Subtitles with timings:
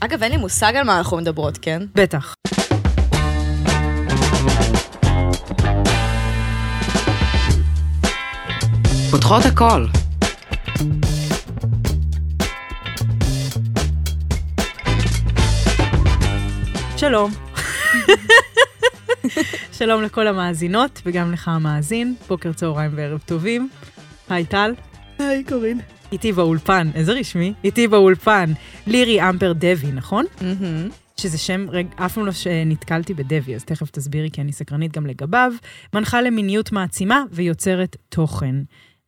[0.00, 1.82] אגב, אין לי מושג על מה אנחנו מדברות, כן?
[1.94, 2.34] בטח.
[9.10, 9.86] פותחות הכל.
[16.96, 17.30] שלום.
[19.72, 23.68] שלום לכל המאזינות וגם לך המאזין, בוקר צהריים וערב טובים.
[24.28, 24.74] היי טל.
[25.18, 25.80] היי קורין.
[26.12, 27.54] איתי באולפן, איזה רשמי?
[27.64, 28.52] איתי באולפן,
[28.86, 30.24] לירי אמבר דווי, נכון?
[31.16, 35.06] שזה שם, רגע, אף פעם לא שנתקלתי בדווי, אז תכף תסבירי, כי אני סקרנית גם
[35.06, 35.52] לגביו.
[35.94, 38.54] מנחה למיניות מעצימה ויוצרת תוכן.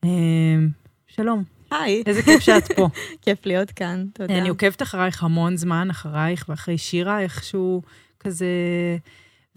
[0.04, 0.68] אמ,
[1.06, 2.02] שלום, היי.
[2.06, 2.88] איזה כיף שאת פה.
[3.22, 4.38] כיף להיות כאן, תודה.
[4.38, 7.82] אני עוקבת אחרייך המון זמן, אחרייך ואחרי שירה, איכשהו
[8.20, 8.46] כזה...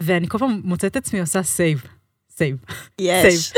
[0.00, 1.84] ואני כל פעם מוצאת את עצמי עושה save.
[2.36, 2.56] save.
[3.00, 3.52] יש.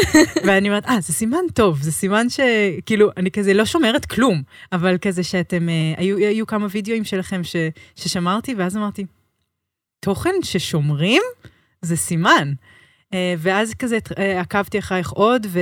[0.46, 4.98] ואני אומרת, אה, זה סימן טוב, זה סימן שכאילו, אני כזה לא שומרת כלום, אבל
[4.98, 7.56] כזה שאתם, אה, היו, היו כמה וידאוים שלכם ש,
[7.94, 9.04] ששמרתי, ואז אמרתי,
[10.00, 11.22] תוכן ששומרים?
[11.82, 12.52] זה סימן.
[13.14, 15.60] אה, ואז כזה אה, עקבתי אחרייך עוד, ו...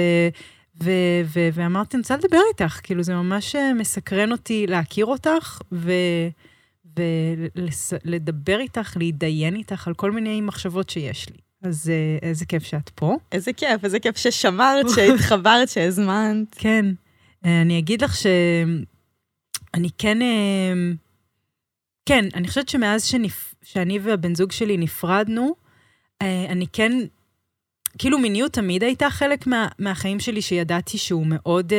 [0.82, 5.60] ו- ו- ואמרתי, אני רוצה לדבר איתך, כאילו זה ממש אה, מסקרן אותי להכיר אותך
[8.06, 11.43] ולדבר איתך, להתדיין איתך על כל מיני מחשבות שיש לי.
[11.64, 13.16] אז אה, איזה כיף שאת פה.
[13.32, 16.54] איזה כיף, איזה כיף ששמרת, שהתחברת, שהזמנת.
[16.58, 16.86] כן.
[17.44, 20.72] אה, אני אגיד לך שאני כן, אה,
[22.06, 23.54] כן, אני חושבת שמאז שנפ...
[23.62, 25.54] שאני והבן זוג שלי נפרדנו,
[26.48, 26.92] אני כן,
[27.98, 31.72] כאילו מיניות תמיד הייתה חלק מה, מהחיים שלי שידעתי שהוא מאוד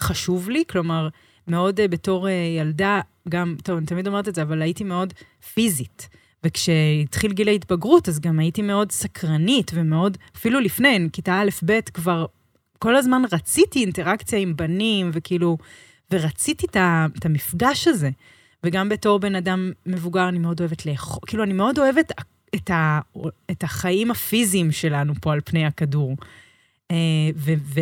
[0.00, 1.08] חשוב לי, כלומר,
[1.48, 5.12] מאוד בתור ילדה, גם, טוב, אני תמיד אומרת את זה, אבל הייתי מאוד
[5.54, 6.08] פיזית.
[6.44, 12.26] וכשהתחיל גיל ההתבגרות, אז גם הייתי מאוד סקרנית ומאוד, אפילו לפני, כיתה א'-ב', כבר
[12.78, 15.58] כל הזמן רציתי אינטראקציה עם בנים, וכאילו,
[16.10, 16.66] ורציתי
[17.18, 18.10] את המפגש הזה.
[18.64, 22.12] וגם בתור בן אדם מבוגר, אני מאוד אוהבת לאכול, כאילו, אני מאוד אוהבת
[22.54, 23.00] את, ה,
[23.50, 26.16] את החיים הפיזיים שלנו פה על פני הכדור.
[27.36, 27.80] ו, ו,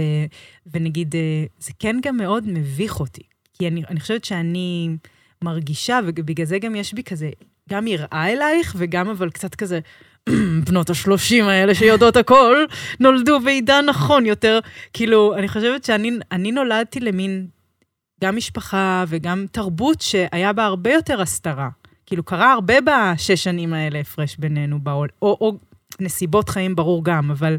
[0.67, 1.15] ונגיד,
[1.59, 3.23] זה כן גם מאוד מביך אותי,
[3.59, 4.97] כי אני, אני חושבת שאני
[5.43, 7.31] מרגישה, ובגלל זה גם יש בי כזה
[7.71, 9.81] גם יראה אלייך, וגם אבל קצת כזה,
[10.67, 12.65] בנות השלושים האלה שיודעות הכל,
[13.01, 14.59] נולדו בעידן נכון יותר.
[14.93, 17.47] כאילו, אני חושבת שאני נולדתי למין,
[18.25, 21.69] גם משפחה וגם תרבות שהיה בה הרבה יותר הסתרה.
[22.07, 25.53] כאילו, קרה הרבה בשש שנים האלה הפרש בינינו, בעול, או, או
[26.01, 27.57] נסיבות חיים ברור גם, אבל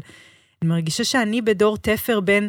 [0.62, 2.48] אני מרגישה שאני בדור תפר בין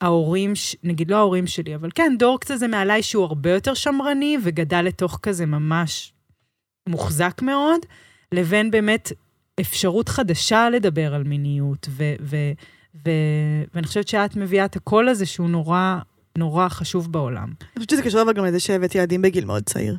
[0.00, 0.52] ההורים,
[0.84, 4.82] נגיד לא ההורים שלי, אבל כן, דור קצת זה מעליי שהוא הרבה יותר שמרני, וגדל
[4.82, 6.12] לתוך כזה ממש
[6.90, 7.80] מוחזק מאוד,
[8.32, 9.12] לבין באמת
[9.60, 12.52] אפשרות חדשה לדבר על מיניות, ו- ו-
[13.06, 15.98] ו- ואני חושבת שאת מביאה את הקול הזה שהוא נורא,
[16.38, 17.44] נורא חשוב בעולם.
[17.44, 19.96] אני חושבת שזה קשור אבל גם לזה שהבאתי ילדים בגיל מאוד צעיר.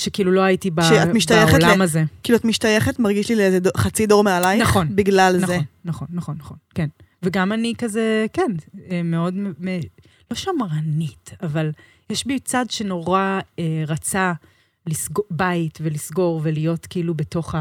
[0.00, 0.80] שכאילו לא הייתי ב-
[1.28, 1.82] בעולם ל...
[1.82, 2.04] הזה.
[2.22, 4.62] כאילו את משתייכת, מרגיש לי לאיזה דו, חצי דור מעלייך.
[4.62, 4.96] נכון.
[4.96, 5.58] בגלל נכון, זה.
[5.84, 6.88] נכון, נכון, נכון, כן.
[7.22, 8.52] וגם אני כזה, כן,
[9.04, 9.34] מאוד,
[10.30, 11.70] לא שמרנית, אבל
[12.10, 14.32] יש בי צד שנורא אה, רצה
[14.86, 17.54] לסגור, בית ולסגור ולהיות כאילו בתוך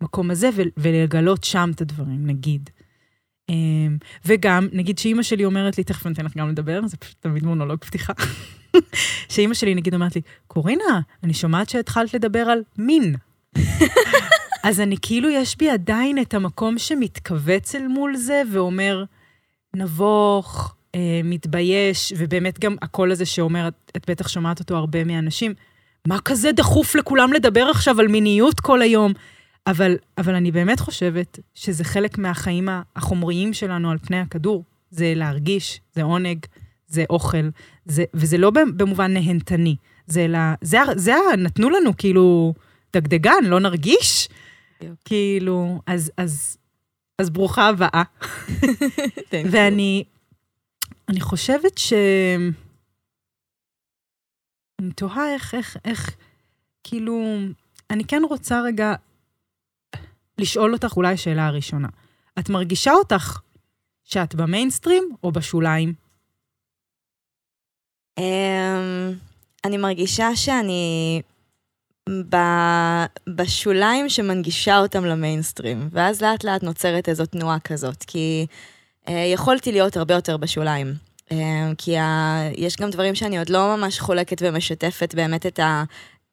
[0.00, 2.70] המקום הזה ולגלות שם את הדברים, נגיד.
[3.48, 7.16] אמ, וגם, נגיד שאימא שלי אומרת לי, תכף אני אתן לך גם לדבר, זה פשוט
[7.20, 8.12] תמיד מונולוג פתיחה.
[9.32, 13.16] שאימא שלי נגיד אומרת לי, קורינה, אני שומעת שהתחלת לדבר על מין.
[14.64, 19.04] אז אני כאילו, יש בי עדיין את המקום שמתכווץ אל מול זה ואומר,
[19.76, 25.54] נבוך, אה, מתבייש, ובאמת גם הקול הזה שאומר, את, בטח שומעת אותו הרבה מאנשים,
[26.06, 29.12] מה כזה דחוף לכולם לדבר עכשיו על מיניות כל היום?
[29.66, 34.64] אבל, אבל אני באמת חושבת שזה חלק מהחיים החומריים שלנו על פני הכדור.
[34.90, 36.38] זה להרגיש, זה עונג,
[36.86, 37.48] זה אוכל,
[37.86, 39.76] זה, וזה לא במובן נהנתני.
[40.06, 42.54] זה, לה, זה, זה נתנו לנו כאילו
[42.92, 44.28] דגדגן, לא נרגיש?
[45.04, 46.56] כאילו, אז, אז,
[47.18, 48.02] אז ברוכה הבאה.
[49.50, 50.04] ואני
[51.08, 51.92] אני חושבת ש...
[54.80, 56.16] אני תוהה איך, איך, איך,
[56.84, 57.36] כאילו,
[57.90, 58.94] אני כן רוצה רגע
[60.38, 61.88] לשאול אותך אולי השאלה הראשונה.
[62.38, 63.40] את מרגישה אותך
[64.04, 65.94] שאת במיינסטרים או בשוליים?
[68.20, 68.22] Um,
[69.64, 71.22] אני מרגישה שאני.
[73.36, 78.46] בשוליים שמנגישה אותם למיינסטרים, ואז לאט לאט נוצרת איזו תנועה כזאת, כי
[79.06, 80.94] uh, יכולתי להיות הרבה יותר בשוליים.
[81.32, 82.38] אה, כי ה...
[82.56, 85.84] יש גם דברים שאני עוד לא ממש חולקת ומשתפת באמת את, ה...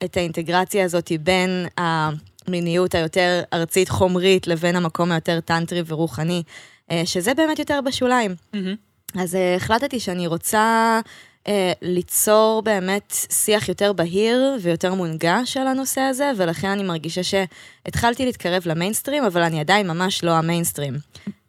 [0.03, 6.43] את האינטגרציה הזאת בין המיניות היותר ארצית חומרית לבין המקום היותר טנטרי ורוחני,
[6.91, 8.35] אה, שזה באמת יותר בשוליים.
[8.53, 8.87] Mm-hmm.
[9.15, 10.99] אז uh, החלטתי שאני רוצה
[11.47, 18.25] אה, ליצור באמת שיח יותר בהיר ויותר מונגש על הנושא הזה, ולכן אני מרגישה שהתחלתי
[18.25, 20.93] להתקרב למיינסטרים, אבל אני עדיין ממש לא המיינסטרים.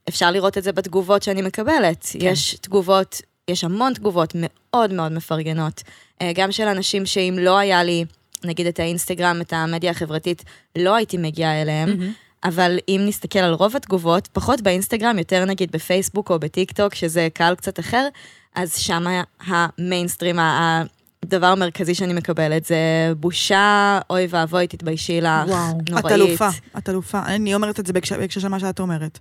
[0.08, 2.06] אפשר לראות את זה בתגובות שאני מקבלת.
[2.12, 2.18] כן.
[2.26, 5.82] יש תגובות, יש המון תגובות מאוד מאוד מפרגנות,
[6.22, 8.04] אה, גם של אנשים שאם לא היה לי,
[8.44, 10.44] נגיד את האינסטגרם, את המדיה החברתית,
[10.78, 11.88] לא הייתי מגיעה אליהם.
[11.88, 12.12] מהמם.
[12.44, 17.28] אבל אם נסתכל על רוב התגובות, פחות באינסטגרם, יותר נגיד בפייסבוק או בטיק טוק, שזה
[17.34, 18.08] קהל קצת אחר,
[18.54, 19.04] אז שם
[19.46, 22.76] המיינסטרים, הדבר המרכזי שאני מקבלת זה
[23.16, 25.78] בושה, אוי ואבוי, תתביישי לך, וואו.
[25.90, 26.06] נוראית.
[26.06, 26.48] את אלופה,
[26.78, 27.20] את אלופה.
[27.26, 29.18] אני אומרת את זה בהקשר של מה שאת אומרת.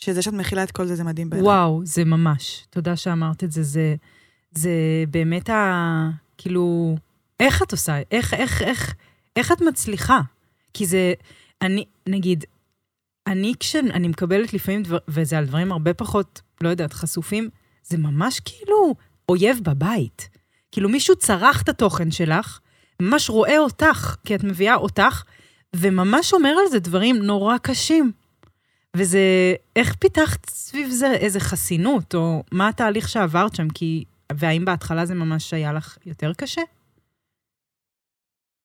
[0.00, 1.46] שזה שאת מכילה את כל זה, זה מדהים בעיניי.
[1.46, 2.64] וואו, זה ממש.
[2.70, 3.62] תודה שאמרת את זה.
[3.62, 3.94] זה,
[4.54, 4.70] זה
[5.10, 6.10] באמת ה...
[6.38, 6.96] כאילו,
[7.40, 7.94] איך את עושה?
[8.10, 8.94] איך, איך, איך,
[9.36, 10.20] איך את מצליחה?
[10.74, 11.12] כי זה,
[11.62, 12.44] אני, נגיד,
[13.26, 17.48] אני כשאני מקבלת לפעמים, דבר, וזה על דברים הרבה פחות, לא יודעת, חשופים,
[17.82, 18.94] זה ממש כאילו
[19.28, 20.28] אויב בבית.
[20.72, 22.60] כאילו מישהו צרך את התוכן שלך,
[23.02, 25.22] ממש רואה אותך, כי את מביאה אותך,
[25.76, 28.12] וממש אומר על זה דברים נורא קשים.
[28.96, 33.68] וזה, איך פיתחת סביב זה איזה חסינות, או מה התהליך שעברת שם?
[33.68, 36.62] כי, והאם בהתחלה זה ממש היה לך יותר קשה?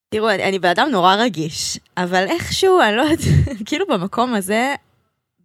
[0.09, 3.19] תראו, אני, אני בן נורא רגיש, אבל איכשהו, אני לא יודעת,
[3.67, 4.75] כאילו במקום הזה,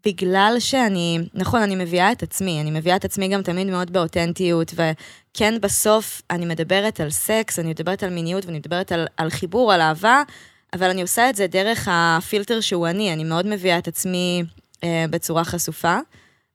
[0.07, 4.75] בגלל שאני, נכון, אני מביאה את עצמי, אני מביאה את עצמי גם תמיד מאוד באותנטיות,
[4.75, 9.73] וכן, בסוף אני מדברת על סקס, אני מדברת על מיניות ואני מדברת על, על חיבור,
[9.73, 10.23] על אהבה,
[10.73, 14.45] אבל אני עושה את זה דרך הפילטר שהוא אני, אני מאוד מביאה את עצמי
[14.85, 15.99] אה, בצורה חשופה,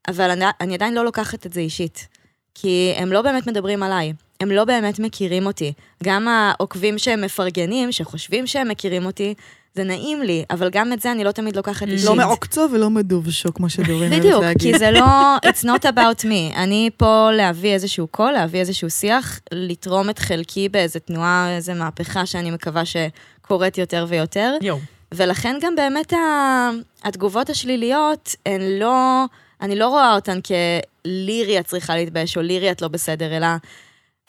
[0.07, 2.07] אבל אני, אני עדיין לא לוקחת את זה אישית,
[2.55, 4.13] כי הם לא באמת מדברים עליי.
[4.39, 5.73] הם לא באמת מכירים אותי.
[6.03, 9.33] גם העוקבים שהם מפרגנים, שחושבים שהם מכירים אותי,
[9.75, 12.07] זה נעים לי, אבל גם את זה אני לא תמיד לוקחת אישית.
[12.07, 14.73] לא מעוקצו ולא מדובשו, כמו שדורין אוהבת בדיוק, להגיד.
[14.73, 16.55] כי זה לא, it's not about me.
[16.55, 22.25] אני פה להביא איזשהו קול, להביא איזשהו שיח, לתרום את חלקי באיזה תנועה, איזה מהפכה
[22.25, 24.57] שאני מקווה שקורית יותר ויותר.
[24.61, 24.79] יואו.
[25.15, 26.69] ולכן גם באמת ה-
[27.03, 29.25] התגובות השליליות הן לא,
[29.61, 33.47] אני לא רואה אותן כלירי את צריכה להתבייש או לירי את לא בסדר, אלא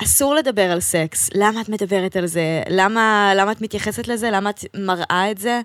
[0.03, 1.31] אסור לדבר על סקס.
[1.35, 2.63] למה את מדברת על זה?
[2.71, 4.31] למה, למה את מתייחסת לזה?
[4.31, 5.61] למה את מראה את זה?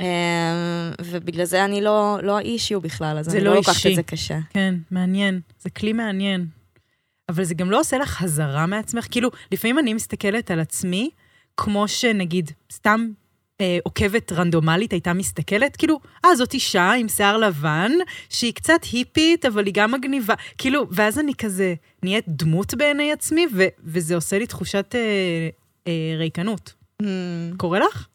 [0.00, 3.86] אה, ובגלל זה אני לא, לא האישיו בכלל, אז אני לא לא לוקחת.
[3.86, 4.38] את זה קשה.
[4.50, 5.40] כן, מעניין.
[5.60, 6.46] זה כלי מעניין.
[7.28, 9.06] אבל זה גם לא עושה לך חזרה מעצמך.
[9.10, 11.10] כאילו, לפעמים אני מסתכלת על עצמי,
[11.56, 13.08] כמו שנגיד, סתם
[13.60, 17.92] אה, עוקבת רנדומלית הייתה מסתכלת, כאילו, אה, זאת אישה עם שיער לבן,
[18.28, 20.34] שהיא קצת היפית, אבל היא גם מגניבה.
[20.58, 25.48] כאילו, ואז אני כזה נהיית דמות בעיני עצמי, ו- וזה עושה לי תחושת אה,
[25.86, 26.74] אה, ריקנות.
[27.02, 27.06] Hmm.
[27.56, 28.06] קורה לך?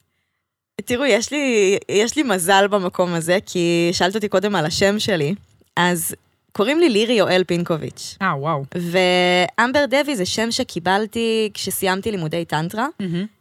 [0.86, 5.36] תראו, יש לי, יש לי מזל במקום הזה, כי שאלת אותי קודם על השם שלי,
[5.76, 6.16] אז
[6.52, 8.18] קוראים לי לירי יואל פינקוביץ'.
[8.22, 8.64] אה, וואו.
[8.76, 12.88] ואמבר דבי זה שם שקיבלתי כשסיימתי לימודי טנטרה.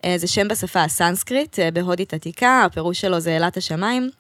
[0.04, 4.10] אה, זה שם בשפה הסנסקריט, אה, בהודית עתיקה, הפירוש שלו זה אלת השמיים.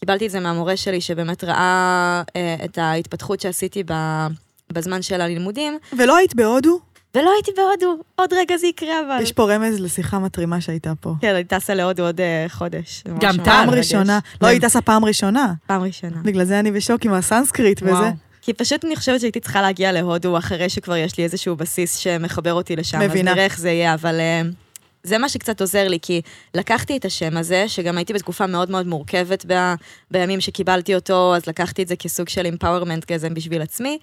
[0.00, 4.26] קיבלתי את זה מהמורה שלי, שבאמת ראה אה, את ההתפתחות שעשיתי ב-
[4.72, 6.80] בזמן של הלימודים, ולא היית בהודו?
[7.14, 9.22] ולא הייתי בהודו, עוד רגע זה יקרה אבל.
[9.22, 11.14] יש פה רמז לשיחה מתרימה שהייתה פה.
[11.20, 13.04] כן, אני טסה להודו עוד חודש.
[13.20, 13.36] גם.
[13.44, 13.70] פעם.
[13.70, 14.18] ראשונה.
[14.42, 15.52] לא, היא טסה פעם ראשונה.
[15.66, 16.16] פעם ראשונה.
[16.22, 18.10] בגלל זה אני בשוק עם הסנסקריט וזה.
[18.46, 22.52] כי פשוט אני חושבת שהייתי צריכה להגיע להודו אחרי שכבר יש לי איזשהו בסיס שמחבר
[22.52, 22.98] אותי לשם.
[23.00, 23.30] מבינה.
[23.30, 24.42] אז נראה איך זה יהיה, אבל אה,
[25.02, 26.20] זה מה שקצת עוזר לי, כי
[26.54, 29.74] לקחתי את השם הזה, שגם הייתי בתקופה מאוד מאוד מורכבת ב,
[30.10, 33.98] בימים שקיבלתי אותו, אז לקחתי את זה כסוג של אימפאורמנט כזה בשביל עצמי.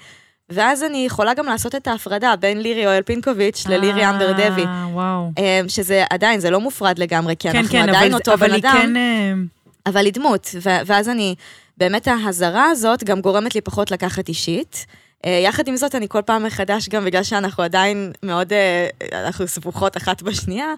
[0.50, 4.64] ואז אני יכולה גם לעשות את ההפרדה בין לירי אוהל פינקוביץ' ללירי אמבר דבי.
[4.66, 5.32] אה, וואו.
[5.38, 8.48] אה, שזה עדיין, זה לא מופרד לגמרי, כי כן, אנחנו כן, עדיין אבל, אותו אבל
[8.48, 8.80] בן אדם.
[8.82, 8.96] כן...
[8.96, 11.36] אה, אבל היא דמות, ו- ואז אני,
[11.78, 14.86] באמת ההזרה הזאת גם גורמת לי פחות לקחת אישית.
[15.25, 18.88] אה, יחד עם זאת, אני כל פעם מחדש, גם בגלל שאנחנו עדיין מאוד, אה,
[19.25, 20.74] אנחנו סבוכות אחת בשנייה,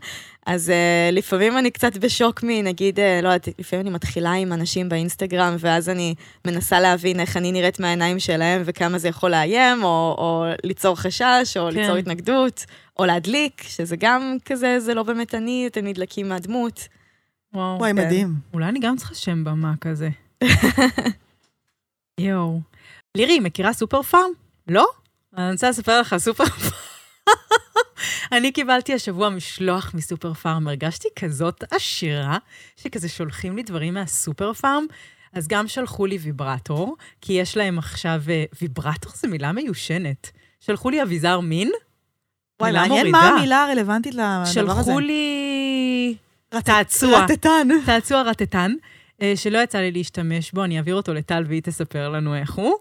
[0.45, 5.55] אז אה, לפעמים אני קצת בשוק מנגיד, לא יודעת, לפעמים אני מתחילה עם אנשים באינסטגרם,
[5.59, 6.15] ואז אני
[6.47, 11.57] מנסה להבין איך אני נראית מהעיניים שלהם, וכמה זה יכול לאיים, או, או ליצור חשש,
[11.57, 11.77] או כן.
[11.77, 12.65] ליצור התנגדות,
[12.99, 16.87] או להדליק, שזה גם כזה, זה לא באמת אני, אתם נדלקים מהדמות.
[17.55, 17.77] וואו.
[17.79, 18.05] וואי, כן.
[18.05, 18.35] מדהים.
[18.53, 20.09] אולי אני גם צריכה שם במה כזה.
[22.19, 22.61] יואו.
[23.17, 24.29] לירי, מכירה סופר פארם?
[24.67, 24.87] לא?
[25.37, 26.71] אני רוצה לספר לך, סופר פארם.
[28.31, 32.37] אני קיבלתי השבוע משלוח מסופר פארם, הרגשתי כזאת עשירה,
[32.75, 34.85] שכזה שולחים לי דברים מהסופר פארם,
[35.33, 40.31] אז גם שלחו לי ויברטור, כי יש להם עכשיו, אה, ויברטור זו מילה מיושנת.
[40.59, 41.71] שלחו לי אביזר מין,
[42.59, 43.11] וואי, מעניין.
[43.11, 44.53] מה המילה הרלוונטית לדבר הזה.
[44.53, 45.44] שלחו לי
[46.61, 47.19] צעצוע.
[47.23, 47.67] רטטן.
[47.85, 48.71] צעצוע רטטן,
[49.21, 52.73] אה, שלא יצא לי להשתמש בו, אני אעביר אותו לטל והיא תספר לנו איך הוא,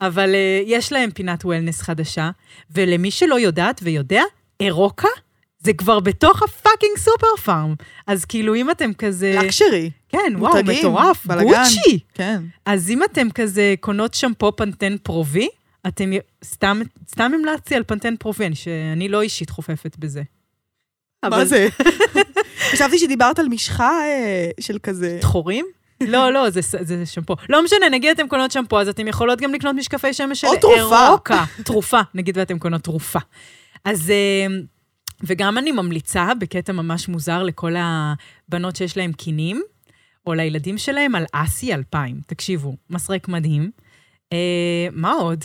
[0.00, 2.30] אבל אה, יש להם פינת wellness חדשה,
[2.70, 4.22] ולמי שלא יודעת ויודע,
[4.60, 5.08] יוריקה,
[5.58, 7.74] זה כבר בתוך ה fucking סופר פארם.
[8.06, 9.34] אז כאילו, אם אתם כזה...
[9.42, 9.90] לקשרי.
[10.08, 11.48] כן, וואו, מותגים, מטורף, בלאגן.
[11.48, 11.98] גוצ'י.
[12.14, 12.42] כן.
[12.66, 15.48] אז אם אתם כזה קונות שמפו פנטן Pro-V,
[15.86, 16.10] אתם
[16.44, 20.22] סתם, סתם המלצתי על פנטן Pro-V, אני- שאני לא אישית חופפת בזה.
[21.24, 21.68] מה זה?
[22.70, 25.18] חשבתי שדיברת על משחה אה, של כזה...
[25.20, 25.66] טחורים?
[26.00, 27.36] לא, לא, זה, שמפו.
[27.48, 31.06] לא משנה, נגיד אתם קונות שמפו, אז אתם יכולות גם לקנות משקפי שמש של תרופה.
[31.06, 31.44] אירוקה.
[31.64, 33.18] תרופה, נגיד ואתם קונות תרופה.
[33.84, 34.46] אז, אה,
[35.22, 39.62] וגם אני ממליצה, בקטע ממש מוזר לכל הבנות שיש להן קינים,
[40.26, 42.20] או לילדים שלהם, על אסי 2000.
[42.26, 43.70] תקשיבו, מסרק מדהים.
[44.32, 45.44] אה, מה עוד?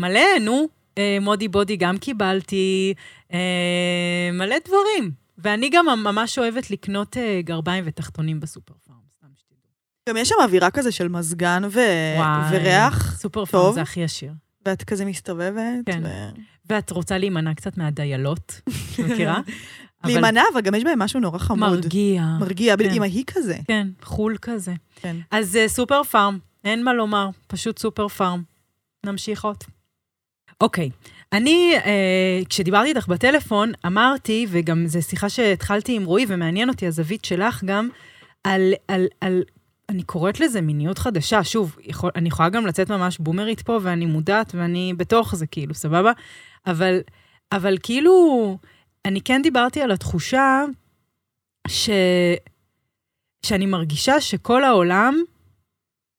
[0.00, 0.68] מלא, נו.
[0.98, 2.94] אה, מודי בודי גם קיבלתי,
[3.32, 5.23] אה, מלא דברים.
[5.38, 9.70] ואני גם ממש אוהבת לקנות אה, גרביים ותחתונים בסופר פארם, סתם שתדעו.
[10.08, 11.80] גם יש שם אווירה כזה של מזגן ו...
[12.16, 13.72] וואי, וריח, סופר פארם.
[13.72, 14.32] זה הכי עשיר.
[14.66, 15.86] ואת כזה מסתובבת.
[15.86, 16.02] כן.
[16.04, 16.08] ו...
[16.70, 18.60] ואת רוצה להימנע קצת מהדיילות,
[19.04, 19.40] מכירה?
[20.04, 21.70] אבל להימנע, אבל גם יש בהם משהו נורא חמוד.
[21.70, 22.22] מרגיע.
[22.40, 22.90] מרגיע, כן.
[22.90, 23.56] עם ההיא כזה.
[23.66, 24.74] כן, חול כזה.
[24.94, 25.16] כן.
[25.30, 28.42] אז אה, סופר פארם, אין מה לומר, פשוט סופר פארם.
[29.06, 29.56] נמשיך עוד.
[30.60, 30.90] אוקיי,
[31.34, 37.24] אני, אה, כשדיברתי איתך בטלפון, אמרתי, וגם זו שיחה שהתחלתי עם רועי, ומעניין אותי הזווית
[37.24, 37.88] שלך גם,
[38.44, 39.42] על, על, על,
[39.88, 41.44] אני קוראת לזה מיניות חדשה.
[41.44, 45.74] שוב, יכול, אני יכולה גם לצאת ממש בומרית פה, ואני מודעת, ואני בתוך זה, כאילו,
[45.74, 46.12] סבבה?
[46.66, 47.00] אבל,
[47.52, 48.58] אבל כאילו,
[49.04, 50.64] אני כן דיברתי על התחושה
[51.68, 51.90] ש...
[53.46, 55.14] שאני מרגישה שכל העולם,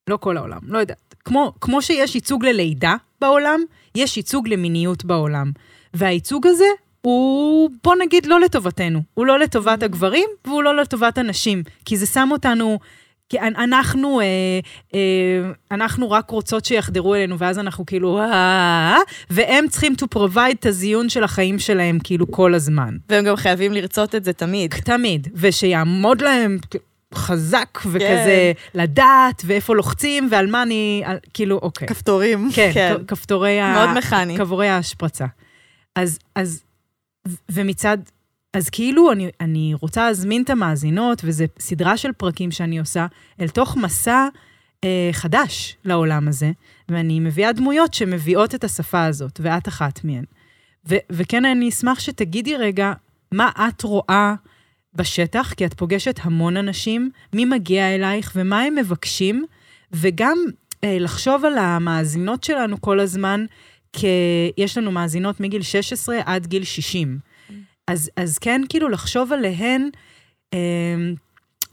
[0.10, 3.60] לא כל העולם, לא יודעת, כמו, כמו שיש ייצוג ללידה בעולם,
[3.96, 5.52] יש ייצוג למיניות בעולם.
[5.94, 6.66] והייצוג הזה
[7.02, 9.02] הוא, בוא נגיד, לא לטובתנו.
[9.14, 11.64] הוא לא לטובת הגברים והוא לא לטובת הנשים.
[11.86, 12.80] כי זה שם אותנו,
[13.30, 14.26] כי אנ- אנחנו, אה,
[14.94, 15.00] אה,
[15.72, 18.32] אנחנו רק רוצות שיחדרו אלינו, ואז אנחנו כאילו, אה, אה,
[18.96, 22.98] אה, והם צריכים to provide את הזיון של החיים שלהם כאילו כל הזמן.
[23.10, 24.74] והם גם חייבים לרצות את זה תמיד.
[24.84, 26.58] תמיד, ושיעמוד להם
[27.18, 31.88] חזק וכזה לדעת ואיפה לוחצים ועל מה אני, על, כאילו, אוקיי.
[31.88, 32.50] כפתורים.
[32.56, 32.96] כן, כן.
[32.98, 33.74] כ- כפתורי ה...
[33.74, 34.38] מאוד מכני.
[34.38, 35.26] כבורי ההשפרצה.
[35.96, 36.64] אז, אז,
[37.52, 37.98] ומצד,
[38.54, 43.08] אז כאילו אני, אני רוצה להזמין את המאזינות, וזו סדרה של פרקים שאני עושה,
[43.42, 44.28] אל תוך מסע
[44.84, 46.52] אה, חדש לעולם הזה,
[46.90, 50.24] ואני מביאה דמויות שמביאות את השפה הזאת, ואת אחת מהן.
[50.90, 52.94] ו- וכן, אני אשמח שתגידי רגע,
[53.32, 54.34] מה את רואה
[54.96, 59.46] בשטח, כי את פוגשת המון אנשים, מי מגיע אלייך ומה הם מבקשים,
[59.92, 60.38] וגם
[60.84, 63.46] אה, לחשוב על המאזינות שלנו כל הזמן,
[63.94, 64.08] כי
[64.58, 67.20] יש לנו מאזינות מגיל 16 עד גיל 60.
[67.88, 69.90] אז, אז כן, כאילו, לחשוב עליהן,
[70.54, 70.60] אה,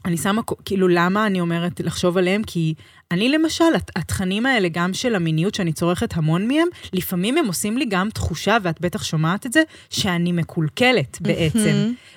[0.05, 2.43] אני שמה, כאילו, למה אני אומרת לחשוב עליהם?
[2.43, 2.73] כי
[3.11, 7.77] אני למשל, הת- התכנים האלה, גם של המיניות שאני צורכת המון מהם, לפעמים הם עושים
[7.77, 11.59] לי גם תחושה, ואת בטח שומעת את זה, שאני מקולקלת בעצם.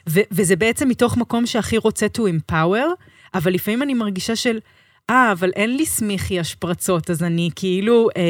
[0.09, 2.87] ו- וזה בעצם מתוך מקום שהכי רוצה to empower,
[3.35, 4.59] אבל לפעמים אני מרגישה של,
[5.11, 8.23] אה, אבל אין לי סמיכי השפרצות, אז אני כאילו, אה,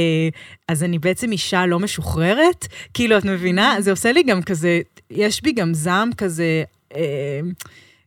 [0.68, 2.66] אז אני בעצם אישה לא משוחררת?
[2.94, 3.76] כאילו, את מבינה?
[3.80, 6.62] זה עושה לי גם כזה, יש בי גם זעם כזה,
[6.96, 7.40] אה,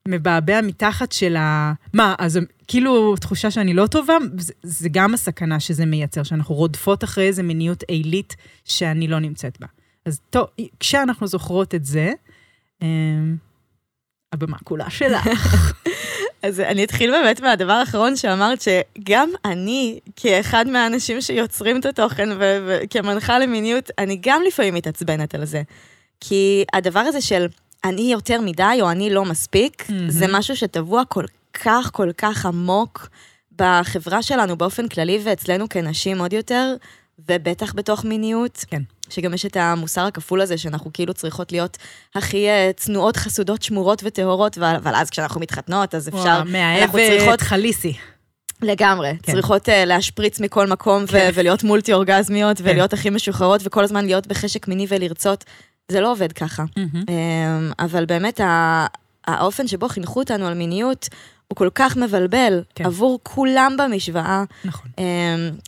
[0.09, 1.73] מבעבע מתחת של ה...
[1.93, 7.03] מה, אז כאילו תחושה שאני לא טובה, זה, זה גם הסכנה שזה מייצר, שאנחנו רודפות
[7.03, 8.35] אחרי איזה מיניות עילית
[8.65, 9.67] שאני לא נמצאת בה.
[10.05, 10.47] אז טוב,
[10.79, 12.11] כשאנחנו זוכרות את זה,
[12.81, 12.87] אה,
[14.33, 15.27] הבמה כולה שלך.
[16.43, 23.39] אז אני אתחיל באמת מהדבר האחרון שאמרת, שגם אני, כאחד מהאנשים שיוצרים את התוכן וכמנחה
[23.39, 25.61] למיניות, אני גם לפעמים מתעצבנת על זה.
[26.19, 27.47] כי הדבר הזה של
[27.83, 30.09] אני יותר מדי או אני לא מספיק, מהמם.
[30.09, 33.09] זה משהו שטבוע כל כך כל כך עמוק
[33.55, 36.75] בחברה שלנו באופן כללי, ואצלנו כנשים עוד יותר,
[37.29, 38.65] ובטח בתוך מיניות.
[38.67, 38.81] כן.
[39.09, 41.77] שגם יש את המוסר הכפול הזה, שאנחנו כאילו צריכות להיות
[42.15, 47.93] הכי אה, צנועות, חסודות, שמורות וטהורות, אבל, אז כשאנחנו מתחתנות, אז אפשר, צריכות מאהבת חליסי.
[48.61, 49.31] לגמרי, כן.
[49.31, 51.31] צריכות uh, להשפריץ מכל מקום ו- כן.
[51.33, 52.63] ולהיות מולטי אורגזמיות, כן.
[52.63, 55.45] ולהיות הכי משוחררות, וכל הזמן להיות בחשק מיני ולרצות.
[55.89, 56.63] זה לא עובד ככה.
[56.77, 58.41] אמ, אבל באמת,
[59.27, 61.09] האופן שבו חינכו אותנו על מיניות,
[61.47, 62.85] הוא כל כך מבלבל כן.
[62.85, 64.87] עבור כולם במשוואה, נכון.
[64.97, 65.03] אמ,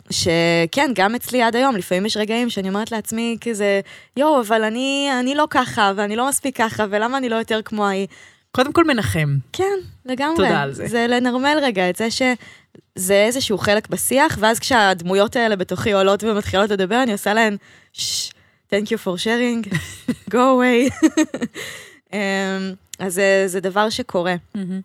[0.10, 3.82] שכן, גם אצלי עד היום, לפעמים יש רגעים שאני אומרת לעצמי כזה,
[4.18, 7.88] יואו, אבל אני, אני לא ככה, ואני לא מספיק ככה, ולמה אני לא יותר כמו
[7.88, 8.08] ההיא?
[8.52, 9.38] קודם כל מנחם.
[9.54, 10.36] כן, לגמרי.
[10.36, 10.88] תודה על זה.
[10.88, 16.70] זה לנרמל רגע את זה שזה איזשהו חלק בשיח, ואז כשהדמויות האלה בתוכי עולות ומתחילות
[16.70, 17.58] לדבר, אני עושה להן,
[17.94, 18.31] ששש,
[18.74, 19.62] thank you for sharing,
[20.30, 21.08] go away.
[22.14, 22.20] אמ,
[23.00, 24.36] אז זה, זה דבר שקורה.
[24.56, 24.82] מהמם.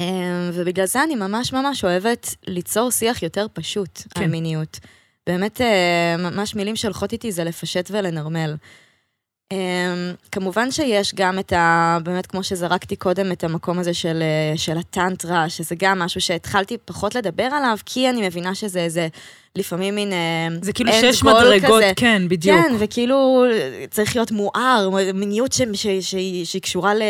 [0.00, 4.22] אמ, ובגלל זה אני ממש ממש אוהבת ליצור שיח יותר פשוט כן.
[4.22, 4.80] על מיניות.
[5.26, 8.54] באמת, אה, ממש מילים שהולכות איתי זה לפשט ולנרמל.
[9.52, 11.98] אמ, כמובן שיש גם את ה...
[12.02, 16.76] באמת, כמו שזרקתי קודם, את המקום הזה של, אה, של הטנטרה, שזה גם משהו שהתחלתי
[16.84, 19.08] פחות לדבר עליו, כי אני מבינה שזה איזה,
[19.56, 20.12] לפעמים מין...
[20.12, 21.92] אה, זה כאילו שש מדרגות, כזה.
[21.96, 22.58] כן, בדיוק.
[22.58, 23.44] כן, וכאילו
[23.90, 26.14] צריך להיות מואר, מיניות ש, ש, ש,
[26.44, 27.02] שהיא קשורה ל,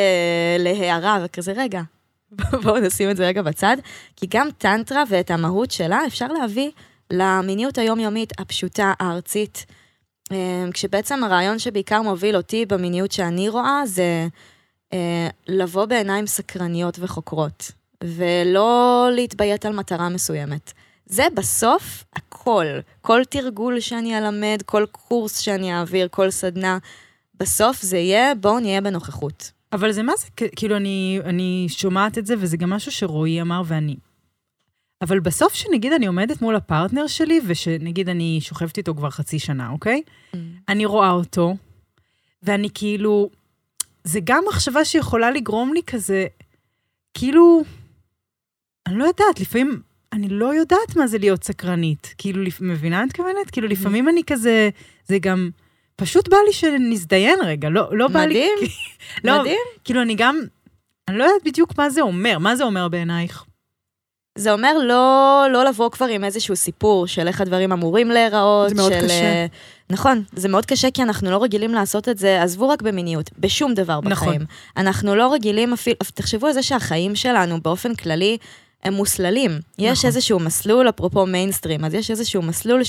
[0.59, 1.81] להערה, וכזה, רגע,
[2.63, 3.77] בואו נשים את זה רגע בצד,
[4.17, 6.71] כי גם טנטרה ואת המהות שלה אפשר להביא
[7.11, 9.67] למיניות היומיומית הפשוטה, הארצית.
[10.33, 14.29] אה, כשבעצם הרעיון שבעיקר מוביל אותי במיניות שאני רואה, זה
[14.93, 17.73] אה, לבוא בעיניים סקרניות וחוקרות,
[18.05, 20.73] ולא להתביית על מטרה מסוימת.
[21.07, 22.67] זה בסוף הכל.
[23.01, 26.79] כל תרגול שאני אלמד, כל קורס שאני אעביר, כל סדנה,
[27.41, 29.51] בסוף זה יהיה, בואו נהיה בנוכחות.
[29.73, 33.63] אבל זה מה זה, כאילו, אני, אני שומעת את זה, וזה גם משהו שרועי אמר
[33.67, 33.97] ואני.
[35.03, 39.71] אבל בסוף, שנגיד אני עומדת מול הפרטנר שלי, ושנגיד אני שוכבת איתו כבר חצי שנה,
[39.71, 40.03] אוקיי?
[40.69, 41.57] אני רואה אותו,
[42.43, 43.31] ואני כאילו...
[44.05, 46.27] זה גם מחשבה שיכולה לגרום לי כזה,
[47.15, 47.63] כאילו...
[48.87, 49.81] אני לא יודעת, לפעמים
[50.13, 52.15] אני לא יודעת מה זה להיות סקרנית.
[52.19, 53.51] כאילו, מבינה את מתכוונת?
[53.53, 54.71] כאילו, לפעמים אני כזה...
[55.05, 55.51] זה גם...
[55.97, 58.29] פשוט בא לי שנזדיין רגע, לא, לא בא לי...
[58.35, 58.59] מדהים,
[59.25, 59.59] לא, מדהים.
[59.85, 60.39] כאילו, אני גם...
[61.09, 62.39] אני לא יודעת בדיוק מה זה אומר.
[62.39, 63.45] מה זה אומר בעינייך?
[64.39, 68.69] זה אומר לא, לא לבוא כבר עם איזשהו סיפור של איך הדברים אמורים להיראות.
[68.69, 69.23] זה מאוד של, קשה.
[69.23, 69.47] אה,
[69.91, 73.75] נכון, זה מאוד קשה כי אנחנו לא רגילים לעשות את זה, עזבו רק במיניות, בשום
[73.75, 74.11] דבר נכון.
[74.11, 74.41] בחיים.
[74.77, 78.39] אנחנו לא רגילים אפילו, תחשבו על זה שהחיים שלנו באופן כללי
[78.85, 79.51] הם מוסללים.
[79.79, 80.09] יש נכון.
[80.09, 82.85] איזשהו מסלול, אפרופו מיינסטרים, אז יש איזשהו מסלול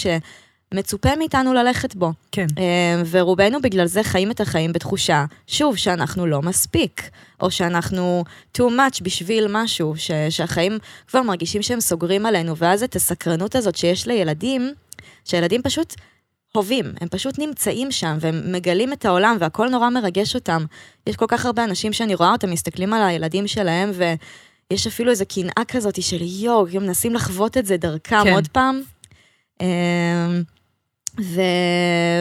[0.74, 2.12] שמצופה מאיתנו ללכת בו.
[2.32, 2.46] כן.
[2.58, 7.10] אה, ורובנו בגלל זה חיים את החיים בתחושה, שוב, שאנחנו לא מספיק,
[7.42, 8.24] או שאנחנו
[8.58, 13.76] too much בשביל משהו, ש- שהחיים כבר מרגישים שהם סוגרים עלינו, ואז את הסקרנות הזאת
[13.76, 14.74] שיש לילדים,
[15.26, 15.96] שהילדים פשוט
[16.56, 20.66] הווים, הם פשוט נמצאים שם, והם מגלים את העולם, והכל נורא מרגש אותם.
[21.08, 25.26] יש כל כך הרבה אנשים שאני רואה אותם מסתכלים על הילדים שלהם, ויש אפילו איזו
[25.26, 28.34] קנאה כזאת של יואו, הם מנסים לחוות את זה דרכם כן.
[28.34, 28.82] עוד פעם.
[31.20, 31.42] ו...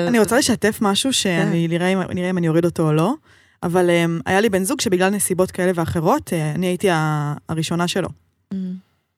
[0.09, 3.15] אני רוצה לשתף משהו שאני נראה אם, נראה אם אני אוריד אותו או לא,
[3.63, 7.89] אבל um, היה לי בן זוג שבגלל נסיבות כאלה ואחרות, uh, אני הייתי ה- הראשונה
[7.89, 8.09] שלו.
[8.09, 8.57] Mm.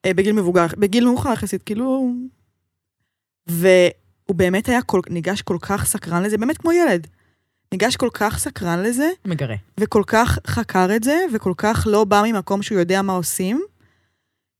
[0.07, 2.13] uh, בגיל מבוגר, בגיל מאוחר יחסית, כאילו...
[3.47, 7.07] והוא באמת היה כל, ניגש כל כך סקרן לזה, באמת כמו ילד.
[7.71, 9.55] ניגש כל כך סקרן לזה, מגרה.
[9.79, 13.61] וכל כך חקר את זה, וכל כך לא בא ממקום שהוא יודע מה עושים,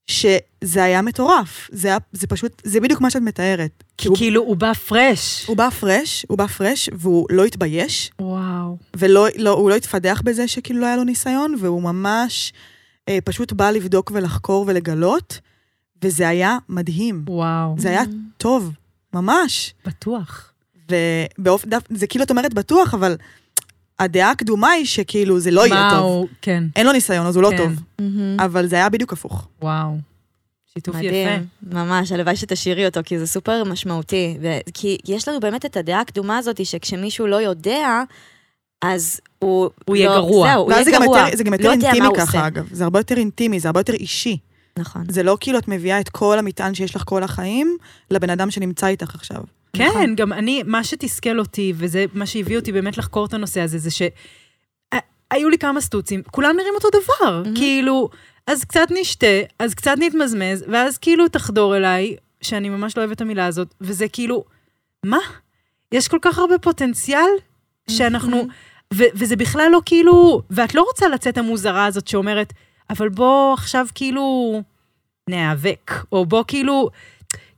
[0.06, 1.70] שזה היה מטורף.
[1.72, 3.84] זה, היה, זה פשוט, זה בדיוק מה שאת מתארת.
[3.98, 5.46] כי הוא, כאילו הוא בא פרש.
[5.46, 8.76] הוא בא פרש, הוא בא פרש, והוא לא התבייש, וואו.
[8.96, 12.52] ולא, לא, לא התפדח בזה שכאילו לא היה לו ניסיון, והוא ממש
[13.08, 15.40] אה, פשוט בא לבדוק ולחקור ולגלות,
[16.02, 17.24] וזה היה מדהים.
[17.28, 17.74] וואו.
[17.78, 18.02] זה היה
[18.36, 18.72] טוב,
[19.14, 19.74] ממש.
[19.86, 20.52] בטוח.
[20.90, 23.16] ובאופן, זה כאילו את אומרת בטוח, אבל
[23.98, 25.98] הדעה הקדומה היא שכאילו זה לא יהיה טוב.
[26.04, 26.64] הוא- כן.
[26.76, 27.56] אין לו ניסיון, אז הוא לא כן.
[27.56, 27.72] טוב.
[27.98, 28.40] מהמם.
[28.40, 29.48] אבל זה היה בדיוק הפוך.
[29.62, 29.96] וואו.
[30.74, 31.06] שיתוף יפה.
[31.06, 34.36] מדהים, ממש, הלוואי שתשאירי אותו, כי זה סופר משמעותי.
[34.42, 38.02] ו- כי יש לנו באמת את הדעה הקדומה הזאת, שכשמישהו לא יודע,
[38.82, 39.70] אז הוא...
[39.86, 40.48] הוא יהיה לא, גרוע.
[40.52, 41.18] זהו, הוא זה יהיה גם גרוע.
[41.18, 42.46] יותר, זה גם יותר לא אינטימי ככה, עושה.
[42.46, 42.68] אגב.
[42.72, 44.38] זה הרבה יותר אינטימי, זה הרבה יותר אישי.
[44.78, 45.04] נכון.
[45.08, 47.76] זה לא כאילו את מביאה את כל המטען שיש לך כל החיים
[48.10, 49.40] לבן אדם שנמצא איתך עכשיו.
[49.76, 50.14] כן, נכון?
[50.14, 53.90] גם אני, מה שתסכל אותי, וזה מה שהביא אותי באמת לחקור את הנושא הזה, זה
[53.90, 57.42] שהיו לי כמה סטוצים, כולם נראים אותו דבר.
[57.42, 57.56] מהמם.
[57.56, 58.08] כאילו,
[58.46, 59.26] אז קצת נשתה,
[59.58, 64.08] אז קצת נתמזמז, ואז כאילו תחדור אליי, שאני ממש לא אוהבת את המילה הזאת, וזה
[64.08, 64.44] כאילו,
[65.04, 65.18] מה?
[65.92, 67.30] יש כל כך הרבה פוטנציאל
[67.90, 68.46] שאנחנו...
[68.94, 70.42] ו- וזה בכלל לא כאילו...
[70.50, 72.52] ואת לא רוצה לצאת המוזרה הזאת שאומרת,
[72.90, 74.62] אבל בוא עכשיו כאילו
[75.30, 76.90] ניאבק, או בוא כאילו...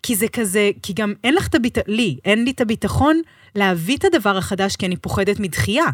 [0.05, 3.21] כי זה כזה, כי גם אין לך את הביטחון, לי, אין לי את הביטחון
[3.55, 5.85] להביא את הדבר החדש, כי אני פוחדת מדחייה.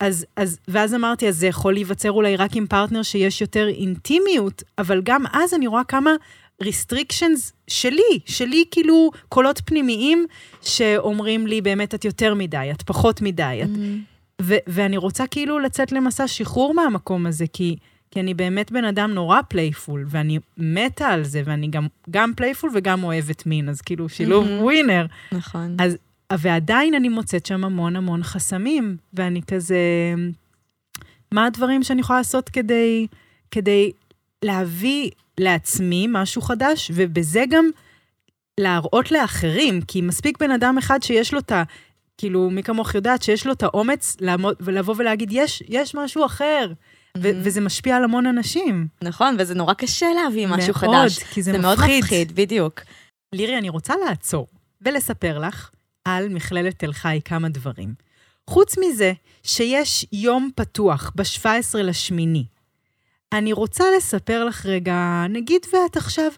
[0.00, 4.62] אז, אז, ואז אמרתי, אז זה יכול להיווצר אולי רק עם פרטנר שיש יותר אינטימיות,
[4.78, 6.10] אבל גם אז אני רואה כמה
[6.62, 10.26] restrictions שלי, שלי כאילו קולות פנימיים
[10.62, 13.60] שאומרים לי, באמת, את יותר מדי, את פחות מדי.
[13.64, 13.68] את...
[14.42, 17.76] ו- ואני רוצה כאילו לצאת למסע שחרור מהמקום הזה, כי,
[18.14, 22.70] כי אני באמת בן אדם נורא playful, ואני מתה על זה, ואני גם, גם playful
[22.74, 24.62] וגם אוהבת מין, אז כאילו שילוב מהמם.
[24.62, 25.06] winner.
[25.32, 25.76] נכון.
[25.80, 25.96] אז,
[26.32, 29.78] ועדיין אני מוצאת שם המון המון חסמים, ואני כזה,
[31.32, 33.06] מה הדברים שאני יכולה לעשות כדי,
[33.50, 33.92] כדי
[34.44, 37.64] להביא לעצמי משהו חדש, ובזה גם
[38.60, 41.62] להראות לאחרים, כי מספיק בן אדם אחד שיש לו את ה...
[42.18, 46.72] כאילו, מי כמוך יודעת שיש לו את האומץ לעמוד, ולבוא ולהגיד, יש, יש משהו אחר,
[47.16, 48.88] וזה משפיע על המון אנשים.
[49.02, 51.18] נכון, וזה נורא קשה להביא משהו מאוד, חדש.
[51.18, 52.04] כי זה, זה מאוד מפחיד.
[52.04, 52.80] מפחיד, בדיוק.
[53.34, 54.46] לירי, אני רוצה לעצור
[54.82, 55.70] ולספר לך
[56.04, 57.94] על מכללת תל חי כמה דברים.
[58.50, 62.44] חוץ מזה שיש יום פתוח ב-17 לשמיני,
[63.34, 66.30] אני רוצה לספר לך רגע, נגיד ואת עכשיו,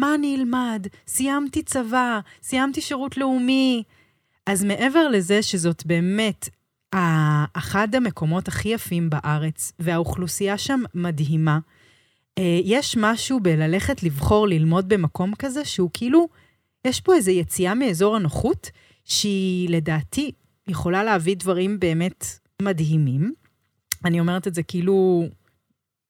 [0.00, 0.86] מה אני אלמד?
[1.06, 3.82] סיימתי צבא, סיימתי שירות לאומי.
[4.46, 6.48] אז מעבר לזה שזאת באמת
[7.52, 11.58] אחד המקומות הכי יפים בארץ, והאוכלוסייה שם מדהימה,
[12.38, 16.28] אה, יש משהו בללכת לבחור ללמוד במקום כזה, שהוא כאילו,
[16.84, 18.70] יש פה איזו יציאה מאזור הנוחות,
[19.04, 20.32] שהיא לדעתי
[20.68, 22.24] יכולה להביא דברים באמת
[22.62, 23.32] מדהימים.
[24.04, 25.24] אני אומרת את זה כאילו,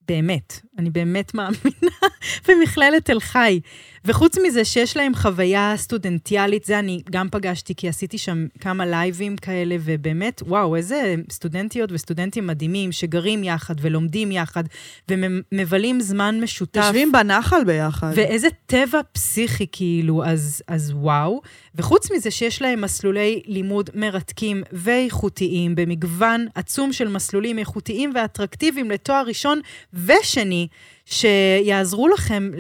[0.09, 1.97] באמת, אני באמת מאמינה
[2.49, 3.61] במכללת תל חי.
[4.05, 9.37] וחוץ מזה שיש להם חוויה סטודנטיאלית, זה אני גם פגשתי, כי עשיתי שם כמה לייבים
[9.37, 14.65] כאלה, ובאמת, וואו, איזה סטודנטיות וסטודנטים מדהימים, שגרים יחד ולומדים יחד,
[15.09, 16.81] ומבלים זמן משותף.
[16.85, 18.13] יושבים בנחל ביחד.
[18.15, 21.41] ואיזה טבע פסיכי כאילו, אז, אז וואו.
[21.75, 29.25] וחוץ מזה שיש להם מסלולי לימוד מרתקים ואיכותיים, במגוון עצום של מסלולים איכותיים ואטרקטיביים לתואר
[29.27, 29.61] ראשון
[29.95, 30.64] ושני,
[31.05, 32.51] שיעזרו לכם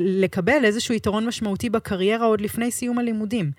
[0.00, 3.50] לקבל איזשהו יתרון משמעותי בקריירה עוד לפני סיום הלימודים.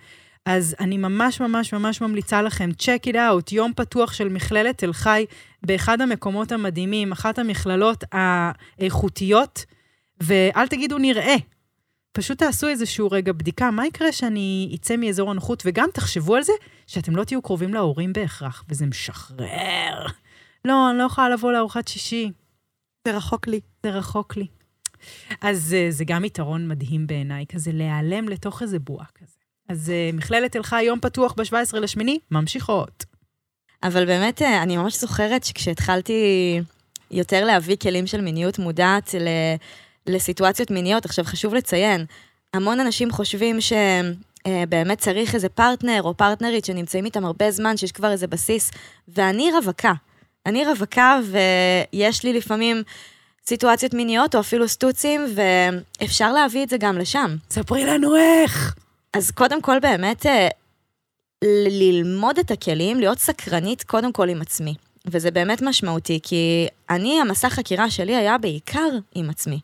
[0.45, 4.93] אז אני ממש ממש ממש ממליצה לכם, check it out, יום פתוח של מכללת תל
[4.93, 5.25] חי,
[5.63, 9.65] באחד המקומות המדהימים, אחת המכללות האיכותיות,
[10.21, 11.35] ואל תגידו נראה.
[12.11, 16.53] פשוט תעשו איזשהו רגע בדיקה, מה יקרה שאני אצא מאזור הנוחות, וגם תחשבו על זה
[16.87, 20.05] שאתם לא תהיו קרובים להורים בהכרח, וזה משחרר.
[20.65, 22.31] לא, אני לא יכולה לבוא לארוחת שישי,
[23.07, 23.59] זה רחוק לי.
[23.83, 24.47] זה רחוק לי.
[25.41, 29.37] אז אה, זה גם יתרון מדהים בעיניי, כזה להיעלם לתוך איזה בועה כזה.
[29.69, 33.05] אז אה, מכללת תל חי, יום פתוח ב-17 לשמיני, ממשיכות.
[33.83, 36.21] אבל באמת, אה, אני ממש זוכרת שכשהתחלתי
[37.11, 39.27] יותר להביא כלים של מיניות מודעת ל...
[40.07, 42.05] לסיטואציות מיניות, עכשיו חשוב לציין,
[42.53, 48.11] המון אנשים חושבים שבאמת צריך איזה פרטנר או פרטנרית שנמצאים איתם הרבה זמן, שיש כבר
[48.11, 48.71] איזה בסיס,
[49.07, 49.93] ואני רווקה.
[50.47, 51.19] אני רווקה
[51.93, 52.83] ויש לי לפעמים
[53.47, 57.35] סיטואציות מיניות או אפילו סטוצים, ואפשר להביא את זה גם לשם.
[57.49, 58.75] ספרי לנו איך.
[59.13, 60.47] אז קודם כל באמת אה,
[61.69, 64.75] ללמוד את הכלים, להיות סקרנית קודם כל עם עצמי.
[65.11, 69.59] וזה באמת משמעותי, כי אני, המסע חקירה שלי היה בעיקר עם עצמי.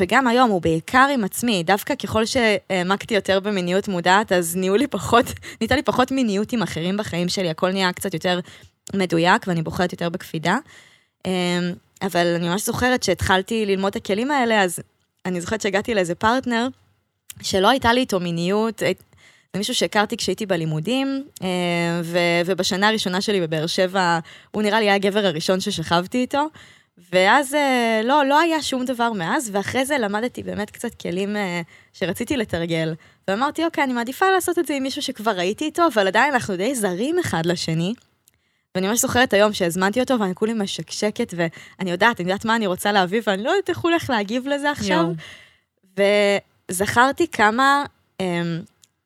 [0.00, 1.62] וגם היום הוא בעיקר עם עצמי.
[1.62, 5.24] דווקא ככל שהעמקתי יותר במיניות מודעת, אז נהיו לי פחות,
[5.60, 8.40] נהייתה לי פחות מיניות עם אחרים בחיים שלי, הכל נהיה קצת יותר
[8.94, 10.58] מדויק, ואני בוחרת יותר בקפידה.
[11.26, 11.32] אמ,
[12.02, 14.78] אבל אני ממש זוכרת שהתחלתי ללמוד את הכלים האלה, אז
[15.26, 16.68] אני זוכרת שהגעתי לאיזה פרטנר,
[17.42, 18.82] שלא הייתה לי איתו מיניות,
[19.52, 21.48] זה מישהו שהכרתי כשהייתי בלימודים, אה,
[22.04, 24.18] ו- ובשנה הראשונה שלי בבאר שבע,
[24.50, 26.46] הוא נראה לי היה הגבר הראשון ששכבתי איתו,
[27.12, 31.60] ואז אה, לא, לא היה שום דבר מאז, ואחרי זה למדתי באמת קצת כלים אה,
[31.92, 32.94] שרציתי לתרגל.
[33.28, 36.56] ואמרתי, אוקיי, אני מעדיפה לעשות את זה עם מישהו שכבר ראיתי איתו, אבל עדיין אנחנו
[36.56, 37.94] די זרים אחד לשני.
[38.74, 42.66] ואני ממש זוכרת היום שהזמנתי אותו, ואני כולי משקשקת, ואני יודעת, אני יודעת מה אני
[42.66, 45.12] רוצה להביא, ואני לא יודעת איך הוא הולך להגיב לזה עכשיו.
[45.96, 46.08] יואו.
[46.70, 47.84] וזכרתי כמה
[48.20, 48.60] אמ,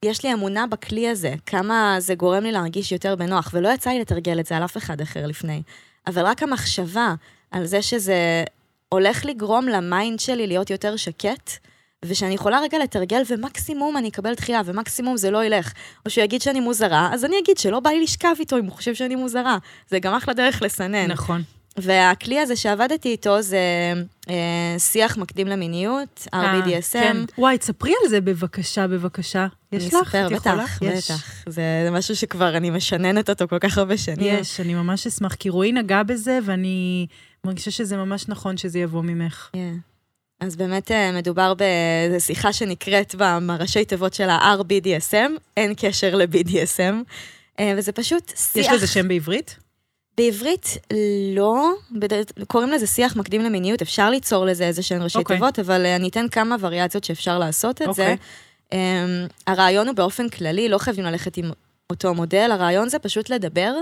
[0.05, 4.00] יש לי אמונה בכלי הזה, כמה זה גורם לי להרגיש יותר בנוח, ולא יצא לי
[4.00, 5.62] לתרגל את זה על אף אחד אחר לפני.
[6.07, 7.14] אבל רק המחשבה
[7.50, 8.44] על זה שזה
[8.88, 11.50] הולך לגרום ל mind שלי להיות יותר שקט,
[12.09, 15.73] ושאני יכולה רגע לתרגל, ומקסימום אני אקבל דחייה, ומקסימום זה לא ילך.
[16.07, 18.73] או שהוא יגיד שאני מוזרה, אז אני אגיד שלא בא לי לשכב איתו אם הוא
[18.73, 19.59] חושב שאני מוזרה.
[19.90, 21.11] זה גם אחלה דרך לסנן.
[21.11, 21.42] נכון.
[21.77, 23.59] והכלי הזה שעבדתי איתו זה
[24.31, 26.92] אה, שיח מקדים למיניות, אה, RBDSM.
[26.92, 27.16] כן.
[27.38, 29.47] וואי, תספרי על זה בבקשה, בבקשה.
[29.73, 30.14] יש לך?
[30.14, 30.64] את יכולה?
[30.64, 31.11] בטח, יש.
[31.11, 31.45] בטח.
[31.49, 34.40] זה משהו שכבר אני משננת אותו כל כך הרבה שנים.
[34.40, 37.07] יש, אני ממש אשמח, כי רועי נגע בזה, ואני
[37.45, 39.49] מרגישה שזה ממש נכון שזה יבוא ממך.
[39.53, 39.75] כן.
[40.40, 43.14] אז באמת אה, מדובר באיזו שיחה שנקראת
[43.46, 46.94] בראשי תיבות של ה-RBDSM, אין קשר ל-BDSM,
[47.61, 48.66] אה, וזה פשוט שיח...
[48.66, 49.57] יש לזה שם בעברית?
[50.16, 50.79] בעברית
[51.35, 51.72] לא,
[52.46, 55.37] קוראים לזה שיח מקדים למיניות, אפשר ליצור לזה איזה שהן ראשי אוקיי.
[55.37, 58.03] תיבות, אבל אה, אני אתן כמה וריאציות שאפשר לעשות את זה.
[58.03, 58.16] אוקיי.
[58.70, 61.51] Um, הרעיון הוא באופן כללי, לא חייבים ללכת עם
[61.90, 63.72] אותו מודל, הרעיון זה פשוט לדבר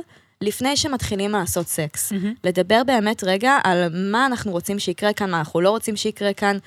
[0.45, 2.13] לפני שמתחילים לעשות סקס.
[2.13, 2.35] מהמם.
[2.45, 6.59] לדבר באמת רגע על מה אנחנו רוצים שיקרה כאן, מה אנחנו לא רוצים שיקרה כאן.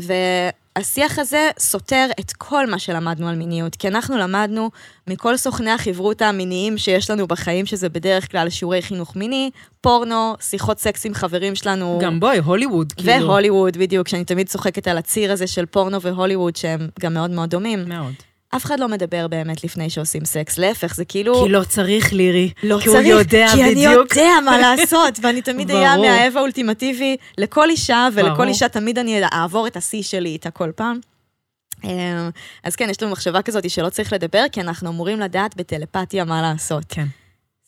[0.00, 4.70] והשיח הזה סותר את כל מה שלמדנו על מיניות, כי אנחנו למדנו
[5.06, 10.78] מכל סוכני החברות המיניים שיש לנו בחיים, שזה בדרך כלל שיעורי חינוך מיני, פורנו, שיחות
[10.78, 11.98] סקס עם חברים שלנו.
[12.02, 13.12] גם בואי, הוליווד, כאילו.
[13.12, 17.50] והוליווד, בדיוק, שאני תמיד צוחקת על הציר הזה של פורנו והוליווד, שהם גם מאוד מאוד
[17.50, 17.88] דומים.
[17.88, 18.12] מאוד.
[18.56, 21.44] אף אחד לא מדבר באמת לפני שעושים סקס, להפך, זה כאילו...
[21.44, 22.50] כי לא צריך לירי.
[22.62, 24.16] לא כי הוא יודע כי אני בדיוק.
[24.16, 25.92] יודע מה לעשות, ואני תמיד אהיה.
[25.92, 28.48] המאהב האולטימטיבי לכל אישה, ולכל ברור.
[28.48, 31.00] אישה תמיד אני אעבור את השיא שלי איתה כל פעם.
[31.84, 31.90] אמ,
[32.64, 36.42] אז כן, יש לנו מחשבה כזאת שלא צריך לדבר, כי אנחנו אמורים לדעת בטלפתיה מה
[36.42, 36.84] לעשות.
[36.88, 37.06] כן.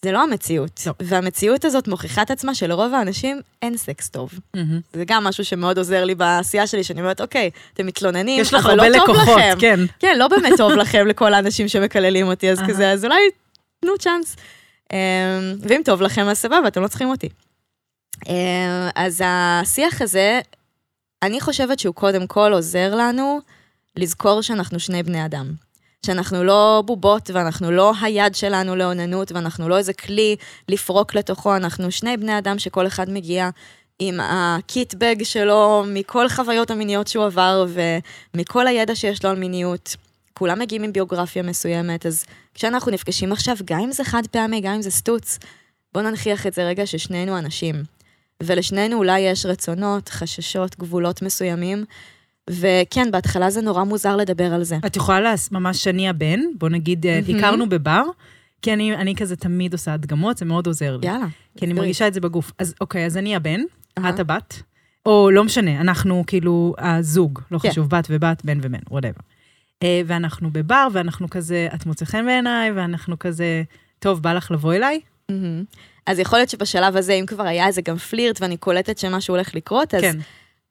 [0.05, 0.81] זה לא המציאות.
[0.87, 0.93] לא.
[1.03, 4.31] והמציאות הזאת מוכיחה את עצמה שלרוב האנשים אין סקס טוב.
[4.55, 4.81] מהמם.
[4.93, 8.67] זה גם משהו שמאוד עוזר לי בעשייה שלי, שאני אומרת, אוקיי, אתם מתלוננים, יש לך
[8.67, 9.61] אבל הרבה לא טוב לקוחות, לכם.
[9.61, 9.81] כן.
[9.99, 12.59] כן, לא באמת טוב לכם לכל האנשים שמקללים אותי, אז.
[12.69, 13.21] כזה, אז אולי
[13.81, 14.37] תנו צ'אנס.
[14.93, 14.99] אמ,
[15.61, 17.29] ואם טוב לכם, אז סבבה, אתם לא צריכים אותי.
[18.29, 18.35] אמ,
[18.95, 20.41] אז השיח הזה,
[21.23, 23.41] אני חושבת שהוא קודם כל עוזר לנו
[23.97, 25.53] לזכור שאנחנו שני בני אדם.
[26.05, 30.37] שאנחנו לא בובות ואנחנו לא היד שלנו לאוננות ואנחנו לא איזה כלי
[30.69, 33.51] לפרוק לתוכו, אנחנו שני בני אדם שכל אחד מגיע
[33.99, 37.67] עם הקיטבג שלו מכל חוויות המיניות שהוא עבר
[38.35, 39.97] ומכל הידע שיש לו על מיניות.
[40.35, 44.75] כולם מגיעים עם ביוגרפיה מסוימת, אז כשאנחנו נפגשים עכשיו, גם אם זה חד פעמי, גם
[44.75, 45.39] אם זה סטוץ,
[45.95, 47.75] בואו ננכיח את זה רגע ששנינו אנשים.
[48.43, 51.85] ולשנינו אולי יש רצונות, חששות, גבולות מסוימים,
[52.51, 54.79] וכן, בהתחלה זה נורא מוזר לדבר על זה.
[54.87, 55.53] את יכולה להס...
[55.53, 57.39] ממש אני הבן, בוא נגיד, אה, מהמם.
[57.39, 58.03] הכרנו בבר,
[58.63, 61.07] כי אני, אני כזה תמיד עושה הדגמות, זה מאוד עוזר לי.
[61.07, 61.27] יאללה.
[61.57, 61.73] כי אני.
[61.73, 62.53] מרגישה את זה בגוף.
[62.59, 63.61] אז אוקיי, אז אני הבן,
[63.99, 64.11] אהה.
[64.11, 64.63] את הבת,
[65.07, 67.71] או לא משנה, אנחנו כאילו הזוג, לא כן.
[67.71, 69.21] חשוב, בת ובת, בן ובן, whatever.
[70.07, 73.63] ואנחנו בבר, ואנחנו כזה, את מוצא חן בעיניי, ואנחנו כזה,
[73.99, 75.01] טוב, בא לך לבוא אליי?
[75.29, 75.65] מהמם.
[76.07, 79.55] אז יכול להיות שבשלב הזה, אם כבר היה איזה גם פלירט ואני קולטת שמשהו הולך
[79.55, 80.17] לקרות, אז כן.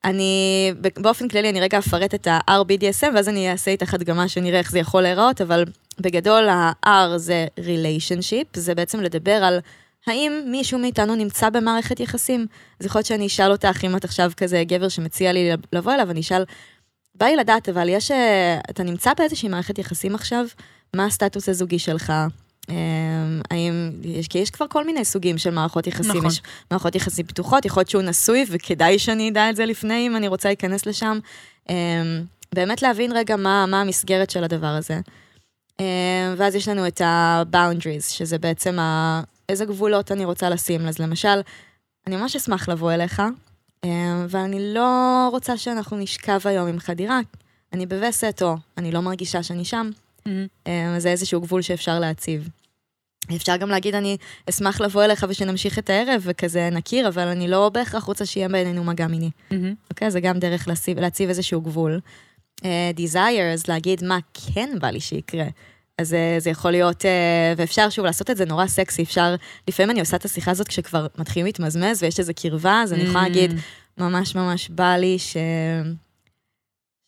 [0.05, 4.71] אני, באופן כללי, אני רגע אפרט את ה-RBDSM, ואז אני אעשה איתך הדגמה שנראה איך
[4.71, 5.65] זה יכול להיראות, אבל
[5.99, 9.59] בגדול ה-R זה Relationship, זה בעצם לדבר על
[10.07, 12.47] האם מישהו מאיתנו נמצא במערכת יחסים.
[12.79, 16.11] אז יכול להיות שאני אשאל אותך, אם את עכשיו כזה גבר שמציע לי לבוא אליו,
[16.11, 16.43] אני אשאל,
[17.15, 20.45] בא לי לדעת, אבל יש, אה, אתה נמצא באיזושהי מערכת יחסים עכשיו?
[20.95, 22.13] מה הסטטוס הזוגי שלך?
[22.69, 22.75] אה,
[23.51, 26.11] האם, יש, כי יש כבר כל מיני סוגים של מערכות יחסים.
[26.11, 26.25] נכון.
[26.25, 30.15] יש מערכות יחסים פתוחות, יכול להיות שהוא נשוי, וכדאי שאני אדע את זה לפני, אם
[30.15, 31.19] אני רוצה להיכנס לשם.
[31.69, 31.75] אה,
[32.55, 34.99] באמת להבין רגע מה, מה המסגרת של הדבר הזה.
[35.79, 39.21] אה, ואז יש לנו את ה-boundaries, שזה בעצם ה...
[39.49, 40.87] איזה גבולות אני רוצה לשים.
[40.87, 41.41] אז למשל,
[42.07, 43.21] אני ממש אשמח לבוא אליך,
[44.29, 47.19] ואני לא רוצה שאנחנו נשכב היום עם חדירה.
[47.73, 49.89] אני בווסת, או אני לא מרגישה שאני שם.
[50.67, 52.49] אה, זה איזשהו גבול שאפשר להציב.
[53.35, 54.17] אפשר גם להגיד, אני
[54.49, 58.83] אשמח לבוא אליך ושנמשיך את הערב וכזה נכיר, אבל אני לא בהכרח רוצה שיהיה בינינו
[58.83, 59.29] מגע מיני.
[59.51, 59.73] מהמם.
[59.89, 60.11] אוקיי?
[60.11, 61.99] זה גם דרך להציב, להציב איזשהו גבול.
[62.61, 62.65] Uh,
[62.97, 65.45] desires, להגיד מה כן בא לי שיקרה.
[65.97, 67.05] אז uh, זה יכול להיות, uh,
[67.57, 69.35] ואפשר שוב לעשות את זה נורא סקסי, אפשר,
[69.67, 73.23] לפעמים אני עושה את השיחה הזאת כשכבר מתחילים להתמזמז ויש איזו קרבה, אז אני יכולה
[73.23, 73.51] להגיד,
[73.97, 75.37] ממש ממש בא לי ש...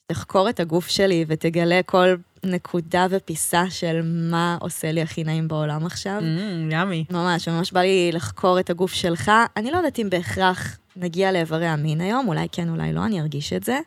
[0.08, 2.16] תחקור את הגוף שלי ותגלה כל
[2.46, 6.22] נקודה ופיסה של מה עושה לי הכי נעים בעולם עכשיו.
[6.22, 7.06] מהמם, ימי.
[7.10, 9.32] ממש, ממש בא לי לחקור את הגוף שלך.
[9.58, 13.54] אני לא יודעת אם בהכרח נגיע לאיברי המין היום, אולי כן, אולי לא, אני ארגיש
[13.54, 13.80] את זה.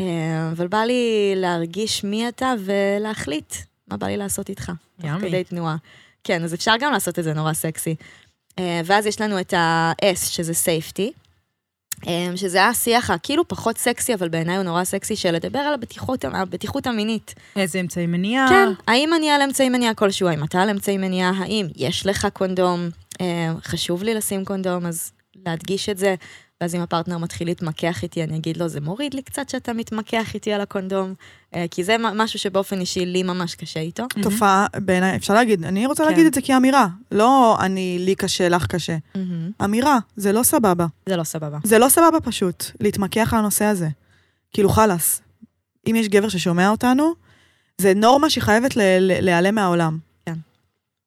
[0.00, 3.54] אה, אבל בא לי להרגיש מי אתה ולהחליט
[3.88, 4.72] מה בא לי לעשות איתך.
[5.04, 5.20] ימי.
[5.20, 5.76] כדי תנועה.
[6.24, 7.94] כן, אז אפשר גם לעשות את זה נורא סקסי.
[8.58, 11.25] אה, ואז יש לנו את ה-S, שזה safety,
[12.06, 16.24] אה, שזה השיח הכאילו פחות סקסי, אבל בעיניי הוא נורא סקסי, של לדבר על הבטיחות,
[16.24, 17.34] הבטיחות המינית.
[17.56, 18.48] איזה אמצעי מניעה?
[18.48, 22.28] כן, האם אני על אמצעי מניעה כלשהו, האם אתה על אמצעי מניעה, האם יש לך
[22.32, 22.88] קונדום,
[23.20, 25.12] אה, חשוב לי לשים קונדום, אז
[25.46, 26.14] להדגיש את זה,
[26.60, 30.34] ואז אם הפרטנר מתחיל להתמקח איתי, אני אגיד לו, זה מוריד לי קצת שאתה מתמקח
[30.34, 31.14] איתי על הקונדום,
[31.54, 34.02] אה, כי זה משהו שבאופן אישי לי ממש קשה איתו.
[34.16, 34.30] מהמם.
[34.30, 36.08] תופעה, בעיניי, אפשר להגיד, אני רוצה כן.
[36.10, 36.86] להגיד את זה כאמירה.
[37.12, 38.96] לא אני, לי קשה, לך קשה.
[39.14, 39.50] מהמם.
[39.64, 40.86] אמירה, זה לא סבבה.
[41.06, 41.58] זה לא סבבה.
[41.64, 43.88] זה לא סבבה פשוט, להתמקח על הנושא הזה.
[44.52, 45.22] כאילו, חלאס.
[45.90, 47.12] אם יש גבר ששומע אותנו,
[47.78, 49.98] זה נורמה שחייבת ל- ל- להיעלם מהעולם.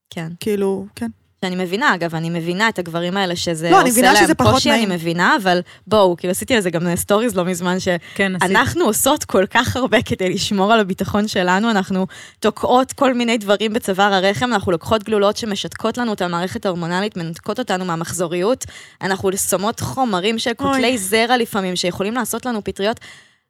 [0.09, 0.27] כן.
[0.39, 1.09] כאילו, כן.
[1.45, 4.36] שאני מבינה, אגב, אני מבינה את הגברים האלה שזה לא, אני עושה מבינה להם שזה
[4.36, 4.89] פחות קושי, אני נעים.
[4.89, 7.78] מבינה, אבל בואו, כאילו עשיתי על זה גם סטוריז לא מזמן,
[8.15, 8.32] כן.
[8.39, 12.08] שאנחנו עושות כל כך הרבה כדי לשמור על הביטחון שלנו, אנחנו
[12.39, 17.60] תוקעות כל מיני דברים בצוואר הרחם, אנחנו לוקחות גלולות שמשתקות לנו את המערכת ההורמונלית, מנתקות
[17.60, 18.65] אותנו מהמחזוריות,
[19.02, 22.99] אנחנו שמות חומרים של קוטלי זרע לפעמים, שיכולים לעשות לנו פטריות.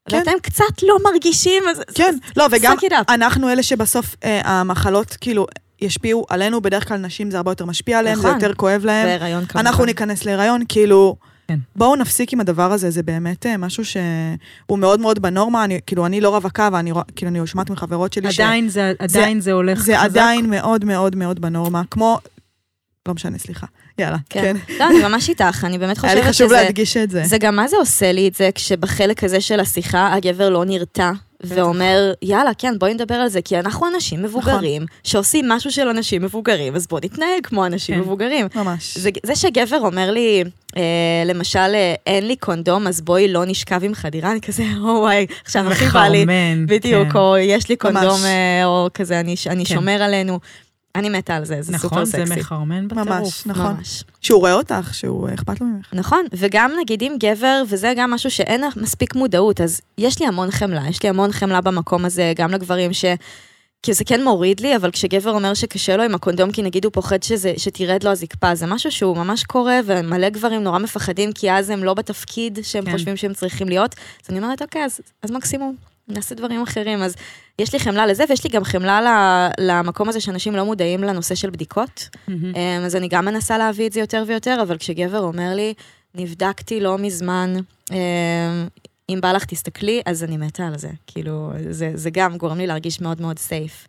[0.10, 0.17] כן.
[0.17, 2.75] ואתם קצת לא מרגישים, אז כן, לא, וגם.
[3.10, 5.45] אנחנו אלה שבסוף אה, המחלות, כאילו,
[5.81, 8.33] ישפיעו עלינו, בדרך כלל נשים זה הרבה יותר משפיע עליהן, זה נכון.
[8.33, 9.05] יותר כואב להן.
[9.05, 9.67] בהיריון כמובן.
[9.67, 11.15] אנחנו ניכנס להיריון, כאילו,
[11.47, 11.59] כן.
[11.75, 16.05] בואו נפסיק עם הדבר הזה, זה באמת אה, משהו שהוא מאוד מאוד בנורמה, אני, כאילו,
[16.05, 19.97] אני לא רווקה, ואני כאילו, אני שומעת מחברות שלי עדיין זה, עדיין זה הולך שזה
[19.97, 20.05] חזק.
[20.05, 22.19] עדיין מאוד מאוד מאוד בנורמה, כמו,
[23.07, 24.55] לא משנה, סליחה, יאללה, כן.
[24.67, 24.75] כן.
[24.79, 26.61] לא, אני ממש איתך, אני באמת היה לי חושבת חשוב שזה...
[26.61, 27.23] להדגיש את זה.
[27.23, 31.11] זה גם מה זה עושה לי את זה כשבחלק הזה של השיחה הגבר לא נרתע
[31.43, 36.21] ואומר, יאללה, כן, בואי נדבר על זה, כי אנחנו אנשים מבוגרים שעושים משהו של אנשים
[36.21, 38.02] מבוגרים, אז בואו נתנהג כמו אנשים כן.
[38.02, 38.47] מבוגרים.
[38.56, 38.97] ממש.
[38.97, 40.43] זה, זה שגבר אומר לי,
[40.78, 40.84] אה,
[41.25, 45.25] למשל, אה, אין לי קונדום, אז בואי לא נשכב עם חדירה, אני כזה, או וואי,
[45.45, 46.25] עכשיו הכי בא לי,
[46.65, 47.17] בדיוק, כן.
[47.17, 48.23] או יש לי קונדום, ממש.
[48.25, 49.75] אה, או כזה, אני, אני כן.
[49.75, 50.39] שומר עלינו.
[50.99, 52.39] אני מתה על זה, זה סופר נכון, זה סקסי.
[52.39, 53.07] מחרמן בטירוף.
[53.07, 53.75] ממש, נכון.
[53.75, 54.03] ממש.
[54.21, 55.93] שהוא רואה אותך, שהוא אכפת לו ממך.
[55.93, 60.51] נכון, וגם נגיד אם גבר, וזה גם משהו שאין מספיק מודעות, אז יש לי המון
[60.51, 63.05] חמלה, יש לי המון חמלה במקום הזה, גם לגברים ש...
[63.83, 66.93] כי זה כן מוריד לי, אבל כשגבר אומר שקשה לו עם הקונדום, כי נגיד הוא
[66.93, 71.51] פוחד שזה, שתרד לו הזקפה, זה משהו שהוא ממש קורה, ומלא גברים נורא מפחדים, כי
[71.51, 72.85] אז הם לא בתפקיד שהם.
[72.85, 72.91] כן.
[72.91, 73.95] חושבים שהם צריכים להיות.
[74.23, 75.75] אז אני אומרת, אוקיי, אז, אז מקסימום,
[76.09, 77.01] נעשה דברים אחרים.
[77.01, 77.15] אז
[77.59, 81.49] יש לי חמלה לזה, ויש לי גם חמלה למקום הזה שאנשים לא מודעים לנושא של
[81.49, 82.09] בדיקות.
[82.55, 85.73] אמ, אז אני גם מנסה להביא את זה יותר ויותר, אבל כשגבר אומר לי,
[86.15, 87.53] נבדקתי לא מזמן,
[87.91, 87.97] אמ,
[89.09, 90.89] אם בא לך תסתכלי, אז אני מתה על זה.
[91.07, 93.87] כאילו, זה, זה גם גורם לי להרגיש מאוד מאוד סייף.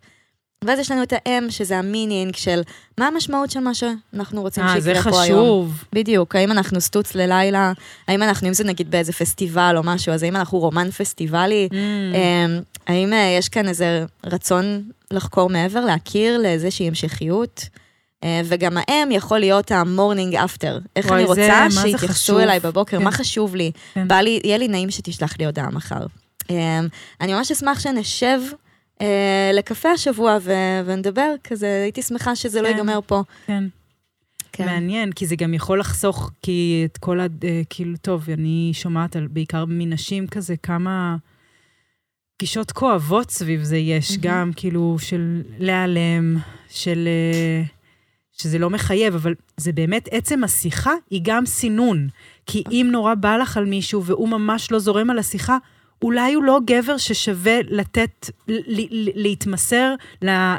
[0.65, 2.61] ואז יש לנו את האם, שזה המינינג של
[2.97, 5.39] מה המשמעות של מה שאנחנו רוצים אה, זה שיקרה פה היום.
[5.39, 5.83] חשוב.
[5.93, 7.71] בדיוק, האם אנחנו סטוץ ללילה,
[8.07, 11.73] האם אנחנו, אם זה נגיד באיזה פסטיבל או משהו, אז האם אנחנו רומן פסטיבלי, Mm.
[12.15, 17.61] אמ, האם אה, יש כאן איזה רצון לחקור מעבר, להכיר לאיזושהי המשכיות?
[18.23, 20.79] אה, וגם האם יכול להיות ה morning after.
[20.95, 22.39] איך וואי, אני זה- רוצה זה שיתייחסו.
[22.39, 23.03] אליי בבוקר, כן.
[23.03, 23.71] מה חשוב לי?
[23.93, 24.07] כן.
[24.07, 26.05] בא לי, יהיה לי נעים שתשלח לי הודעה מחר.
[26.49, 26.55] אמ,
[27.21, 28.55] אני ממש אשמח שנשב אה,
[29.53, 32.73] לקפה השבוע ו- ונדבר, כזה, הייתי שמחה שזה לא כן.
[32.73, 33.23] ייגמר פה.
[33.45, 33.63] כן.
[34.51, 34.65] כן.
[34.65, 37.27] מעניין, כי זה גם יכול לחסוך, כי את כל ה...
[37.43, 41.15] אה, כאילו, טוב, אני שומעת על, בעיקר מנשים כזה, כמה
[42.37, 44.21] פגישות כואבות סביב זה יש, מהמם.
[44.21, 46.37] גם כאילו של להיעלם,
[46.69, 47.07] של...
[47.07, 47.63] אה,
[48.31, 52.07] שזה לא מחייב, אבל זה באמת, עצם השיחה היא גם סינון.
[52.45, 55.57] כי אם נורא בא לך על מישהו והוא ממש לא זורם על השיחה,
[56.01, 58.29] אולי הוא לא גבר ששווה לתת,
[59.15, 59.95] להתמסר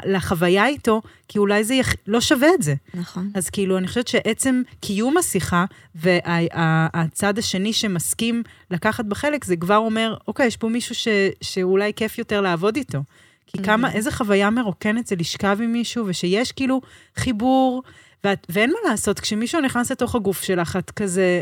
[0.05, 1.93] לחוויה איתו, כי אולי זה יח...
[2.07, 2.73] לא שווה את זה.
[2.93, 3.31] נכון.
[3.35, 10.17] אז כאילו, אני חושבת שעצם קיום השיחה והצד השני שמסכים לקחת בחלק, זה כבר אומר,
[10.27, 11.07] אוקיי, יש פה מישהו ש,
[11.41, 12.99] שאולי כיף יותר לעבוד איתו.
[13.47, 16.81] כי כמה, איזה חוויה מרוקנת זה לשכב עם מישהו, ושיש כאילו
[17.15, 17.83] חיבור,
[18.23, 21.41] ואת, ואין מה לעשות, כשמישהו נכנס לתוך הגוף שלך, את כזה...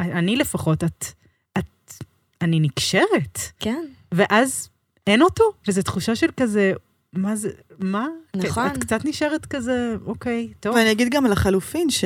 [0.00, 0.84] אני לפחות.
[0.84, 1.04] את...
[2.44, 3.38] אני נקשרת.
[3.58, 4.68] כן, ואז
[5.06, 6.72] אין אותו, וזו תחושה של כזה,
[7.12, 8.06] מה זה, מה?
[8.36, 8.66] נכון.
[8.66, 10.74] את קצת נשארת כזה, אוקיי, טוב.
[10.74, 12.04] ואני אגיד גם לחלופין, ש...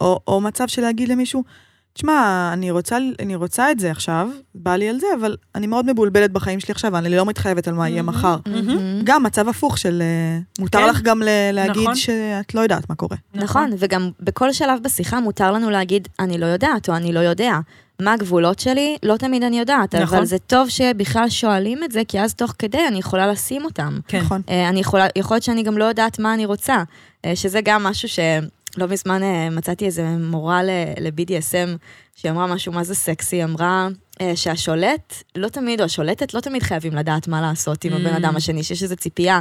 [0.00, 1.44] או, או מצב של להגיד למישהו,
[1.92, 5.92] תשמע, אני רוצה, אני רוצה את זה עכשיו, בא לי על זה, אבל אני מאוד
[5.92, 8.18] מבולבלת בחיים שלי עכשיו, אני לא מתחייבת על מה יהיה מהמם.
[8.18, 8.36] מחר.
[8.46, 9.00] מהמם.
[9.04, 10.88] גם מצב הפוך של אה, מותר כן.
[10.88, 11.94] לך גם ל- להגיד נכון.
[11.94, 13.16] שאת לא יודעת מה קורה.
[13.34, 17.58] נכון, וגם בכל שלב בשיחה מותר לנו להגיד, אני לא יודעת, או אני לא יודע.
[18.00, 18.96] מה הגבולות שלי?
[19.02, 20.16] לא תמיד אני יודעת, נכון.
[20.16, 23.98] אבל זה טוב שבכלל שואלים את זה, כי אז תוך כדי אני יכולה לשים אותם.
[24.08, 24.20] כן.
[24.20, 24.42] נכון.
[24.48, 26.82] אה, אני יכולה, יכול להיות שאני גם לא יודעת מה אני רוצה,
[27.24, 31.78] אה, שזה גם משהו שלא מזמן אה, מצאתי איזה מורה ל- ל-BDSM,
[32.16, 33.88] שהיא אמרה משהו מה זה סקסי, היא אמרה
[34.34, 37.96] שהשולט, לא תמיד, או השולטת, לא תמיד חייבים לדעת מה לעשות עם Mm.
[37.96, 39.40] הבן אדם השני, שיש איזו ציפייה.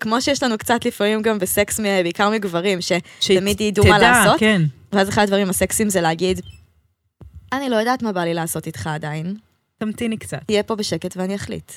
[0.00, 2.92] כמו שיש לנו קצת לפעמים גם בסקס, בעיקר מגברים, ש...
[3.20, 4.40] תמיד ידעו מה לעשות.
[4.40, 4.62] כן.
[4.92, 6.40] ואז אחד הדברים הסקסיים זה להגיד,
[7.52, 9.36] אני לא יודעת מה בא לי לעשות איתך עדיין,
[9.78, 10.38] תמתיני קצת.
[10.46, 11.72] תהיה פה בשקט ואני אחליט.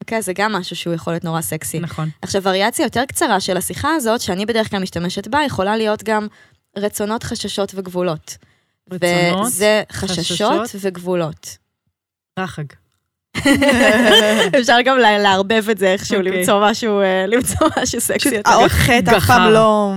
[0.00, 1.80] אוקיי, זה גם משהו שהוא יכול להיות נורא סקסי.
[1.80, 2.08] נכון.
[2.22, 6.26] עכשיו, וריאציה יותר קצרה של השיחה הזאת, שאני בדרך כלל משתמשת בה, יכולה להיות גם
[6.76, 8.36] רצונות, חששות וגבולות.
[8.90, 10.80] רצונות, וזה חששות חששות.
[10.80, 11.56] וגבולות.
[12.38, 12.64] רחג.
[14.60, 16.38] אפשר גם לערבב את זה איכשהו, אוקיי.
[16.38, 18.36] למצוא משהו, אה, למצוא משהו סקסי.
[18.44, 19.26] האות חטא אף.
[19.26, 19.94] פעם לא...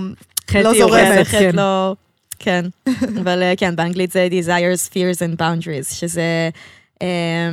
[0.63, 1.56] לא זורמת, כן.
[1.56, 1.95] לא...
[2.39, 2.65] כן,
[3.21, 6.50] אבל אה, כן, באנגלית זה desires, fears and boundaries, שזה
[7.02, 7.50] אה,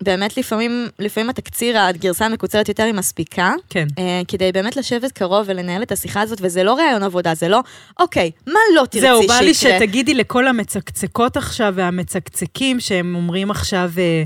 [0.00, 3.86] באמת לפעמים, לפעמים התקציר, הגרסה המקוצרת יותר היא מספיקה, כן.
[3.98, 7.60] אה, כדי באמת לשבת קרוב ולנהל את השיחה הזאת, וזה לא ראיון עבודה, זה לא,
[8.00, 9.38] אוקיי, מה לא תרצי זהו, שיקרה?
[9.38, 14.24] בא לי שתגידי לכל המצקצקות עכשיו והמצקצקים שהם אומרים עכשיו, אה,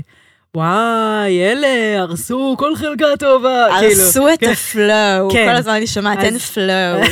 [0.57, 1.67] וואי, אלה
[1.99, 3.65] הרסו כל חלקה טובה.
[3.79, 4.01] כאילו.
[4.01, 5.45] הרסו את הפלואו, כן.
[5.49, 7.01] כל הזמן אני שומעת, אין פלואו.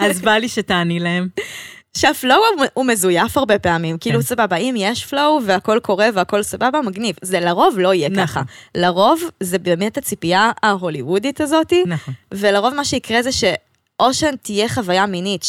[0.00, 1.28] אז בא לי שתעני להם.
[1.96, 2.38] שהפלואו
[2.74, 4.22] הוא- מזויף הרבה פעמים, כאילו כן.
[4.26, 7.16] סבבה, אם יש פלואו והכל קורה והכל סבבה, מגניב.
[7.22, 8.26] זה לרוב לא יהיה נכון.
[8.26, 8.42] ככה.
[8.74, 12.14] לרוב זה באמת הציפייה ההוליוודית הזאתי, נכון.
[12.34, 15.44] ולרוב מה שיקרה זה שאו שתהיה חוויה מינית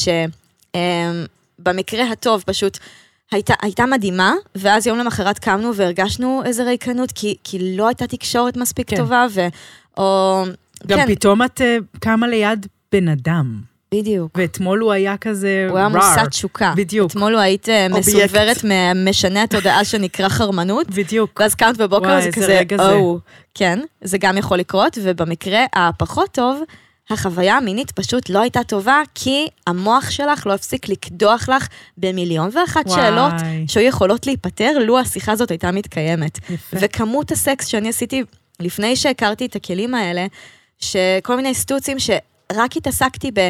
[1.59, 2.77] שבמקרה הטוב פשוט
[3.31, 8.57] הייתה, הייתה מדהימה, ואז יום למחרת קמנו והרגשנו איזה ריקנות, כי, כי לא הייתה תקשורת
[8.57, 8.97] מספיק כן.
[8.97, 9.47] טובה, ו...
[9.97, 10.43] או...
[10.87, 13.61] גם כן, פתאום את אה, קמה ליד בן אדם,
[13.93, 14.31] בדיוק.
[14.37, 15.87] ואתמול הוא היה כזה הוא היה.
[15.89, 16.73] מושא תשוקה.
[16.75, 17.11] בדיוק.
[17.11, 17.87] אתמול הוא היית אה.
[17.89, 21.39] מסונוורת ממשנה התודעה שנקרא חרמנות, בדיוק.
[21.39, 22.93] ואז קמת בבוקר, וואי, זה איזה כזה, רגע זה.
[22.93, 23.19] או,
[23.53, 26.61] כן, זה גם יכול לקרות, ובמקרה הפחות טוב,
[27.09, 32.87] החוויה המינית פשוט לא הייתה טובה, כי המוח שלך לא הפסיק לקדוח לך במיליון ואחת
[32.87, 33.01] וואי.
[33.01, 33.33] שאלות
[33.67, 36.37] שהיו יכולות להיפתר, לו השיחה הזאת הייתה מתקיימת.
[36.49, 36.77] יפה.
[36.79, 38.23] וכמות הסקס שאני עשיתי
[38.59, 40.25] לפני שהכרתי את הכלים האלה,
[40.79, 43.49] שכל מיני סטוצים שרק התעסקתי ב...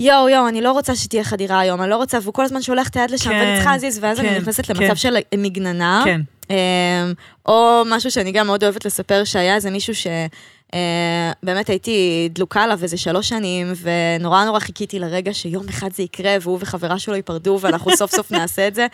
[0.00, 2.88] יואו, יואו, אני לא רוצה שתהיה חדירה היום, אני לא רוצה, והוא כל הזמן שולח
[2.88, 4.74] את היד לשם, כן, ואני צריכה להזיז, ואז כן, אני נכנסת כן.
[4.76, 6.02] למצב של מגננה.
[6.04, 6.20] כן.
[6.50, 6.56] אמ,
[7.46, 9.94] או משהו שאני גם מאוד אוהבת לספר, שהיה איזה מישהו
[10.74, 16.36] שבאמת הייתי דלוקה עליו איזה שלוש שנים, ונורא נורא חיכיתי לרגע שיום אחד זה יקרה,
[16.40, 18.86] והוא וחברה שלו ייפרדו, ואנחנו סוף סוף נעשה את זה.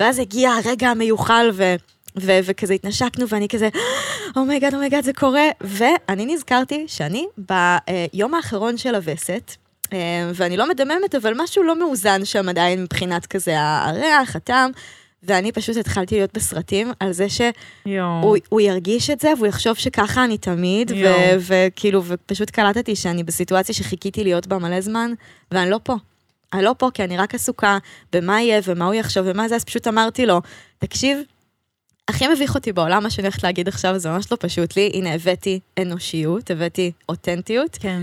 [0.00, 1.74] ואז הגיע הרגע המיוחל, ו...
[2.20, 3.68] ו- וכזה התנשקנו, ואני כזה,
[4.36, 5.48] אומייגאד, אומייגאד, זה קורה.
[5.60, 9.52] ואני נזכרתי שאני ביום האחרון של הווסת,
[9.92, 14.70] אה, ואני לא מדממת, אבל משהו לא מאוזן שם עדיין מבחינת כזה הריח, הטעם,
[15.26, 20.38] ואני פשוט התחלתי להיות בסרטים על זה שהוא ירגיש את זה, והוא יחשוב שככה אני
[20.38, 21.36] תמיד, ו-.
[21.38, 25.12] וכאילו, ופשוט קלטתי שאני בסיטואציה שחיכיתי להיות בה מלא זמן,
[25.50, 25.94] ואני לא פה.
[26.52, 27.78] אני לא פה, כי אני רק עסוקה
[28.12, 30.40] במה יהיה ומה הוא יחשוב ומה זה, אז פשוט אמרתי לו,
[30.78, 31.18] תקשיב,
[32.08, 34.90] הכי מביך אותי בעולם, מה שאני הולכת להגיד עכשיו, זה ממש לא פשוט לי.
[34.94, 37.78] הנה, הבאתי אנושיות, הבאתי אותנטיות.
[37.80, 38.02] כן.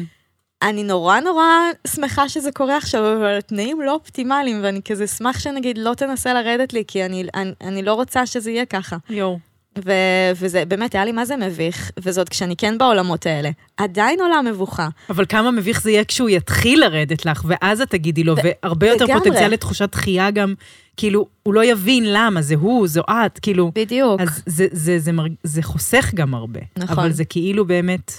[0.61, 1.43] אני נורא נורא
[1.87, 6.73] שמחה שזה קורה עכשיו, אבל התנאים לא אופטימליים, ואני כזה אשמח שנגיד לא תנסה לרדת
[6.73, 8.97] לי, כי אני, אני, אני לא רוצה שזה יהיה ככה.
[9.09, 9.39] יואו.
[9.85, 9.91] ו,
[10.35, 13.49] וזה באמת היה לי מה זה מביך, וזאת כשאני כן בעולמות האלה.
[13.77, 14.87] עדיין עולה מבוכה.
[15.09, 19.05] אבל כמה מביך זה יהיה כשהוא יתחיל לרדת לך, ואז את תגידי לו, והרבה יותר
[19.05, 19.19] לגמרי.
[19.23, 20.53] פוטנציאל לתחושת דחייה גם,
[20.97, 24.21] כאילו, הוא לא יבין למה, זה הוא, זו את, כאילו, בדיוק.
[24.21, 26.59] אז זה, זה, זה, מרג- זה חוסך גם הרבה.
[26.77, 26.97] נכון.
[26.99, 28.11] אבל זה כאילו באמת,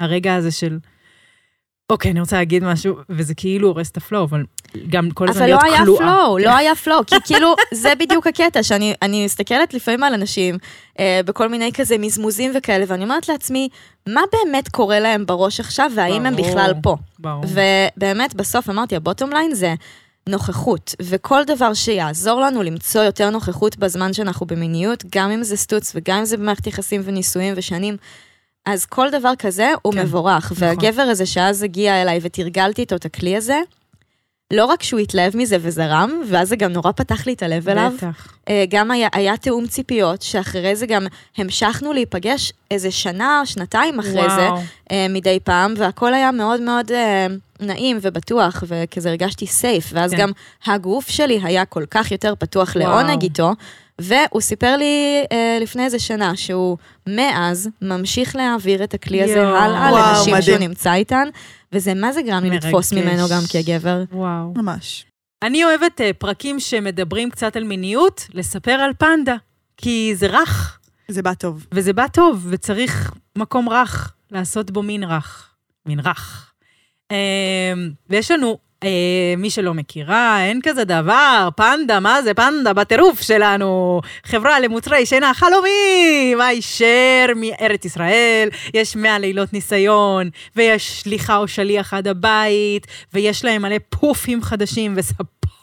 [0.00, 0.78] הרגע הזה של,
[1.90, 4.44] אוקיי, אני רוצה להגיד משהו, וזה כאילו הורס את ה flow, אבל
[4.88, 6.00] גם כל הזמן אבל לא להיות היה כלואה.
[6.00, 10.58] flow, לא היה flow, כי כאילו, זה בדיוק הקטע, שאני אני מסתכלת לפעמים על אנשים
[10.98, 13.68] אה, בכל מיני כזה מזמוזים וכאלה, ואני אומרת לעצמי,
[14.08, 16.36] מה באמת קורה להם בראש עכשיו, והאם הם.
[16.36, 16.96] בכלל פה?
[17.18, 17.44] ברור.
[17.96, 19.74] ובאמת, בסוף אמרתי, הבוטום ליין זה
[20.28, 25.92] נוכחות, וכל דבר שיעזור לנו למצוא יותר נוכחות בזמן שאנחנו במיניות, גם אם זה סטוץ
[25.94, 27.96] וגם אם זה במערכת יחסים ונישואים ושנים,
[28.66, 30.52] אז כל דבר כזה הוא כן, מבורך.
[30.52, 30.68] נכון.
[30.68, 33.60] והגבר הזה שאז הגיע אליי ותרגלתי איתו את הכלי הזה,
[34.52, 37.92] לא רק שהוא התלהב מזה וזרם, ואז זה גם נורא פתח לי את הלב אליו,
[37.96, 38.32] בטח.
[38.48, 41.06] אה, גם היה, היה תיאום ציפיות, שאחרי זה גם
[41.36, 44.62] המשכנו להיפגש איזה שנה שנתיים אחרי זה, וואו.
[44.92, 47.26] אה, מדי פעם, והכל היה מאוד מאוד אה,
[47.60, 50.16] נעים ובטוח, וכזה הרגשתי סייף, ואז כן.
[50.18, 50.30] גם
[50.66, 52.88] הגוף שלי היה כל כך יותר פתוח וואו.
[52.88, 53.52] לעונג איתו,
[54.00, 56.76] והוא סיפר לי אה, לפני איזה שנה שהוא
[57.06, 59.56] מאז ממשיך להעביר את הכלי הזה יואו.
[59.56, 60.42] הלאה וואו, לנשים מדהים.
[60.42, 61.28] שהוא נמצא איתן,
[61.72, 62.92] וזה מה זה גרם לי לתפוס.
[62.92, 64.02] ממנו גם כגבר.
[64.12, 64.52] וואו.
[64.56, 65.04] ממש.
[65.42, 69.36] אני אוהבת uh, פרקים שמדברים קצת על מיניות, לספר על פנדה,
[69.76, 70.78] כי זה רך,
[71.08, 71.66] זה בא טוב.
[71.72, 75.50] וזה בא טוב, וצריך מקום רך, לעשות בו מין רך.
[75.86, 76.52] מין רך.
[77.12, 77.16] Uh,
[78.10, 78.58] ויש לנו,
[79.36, 84.00] מי שלא מכירה, אין כזה דבר, פנדה, מה זה פנדה בטירוף שלנו?
[84.24, 91.94] חברה למוצרי שינה חלומים, הישר מארץ ישראל, יש 100 לילות ניסיון, ויש שליחה או שליח
[91.94, 94.94] עד הבית, ויש להם מלא פופים חדשים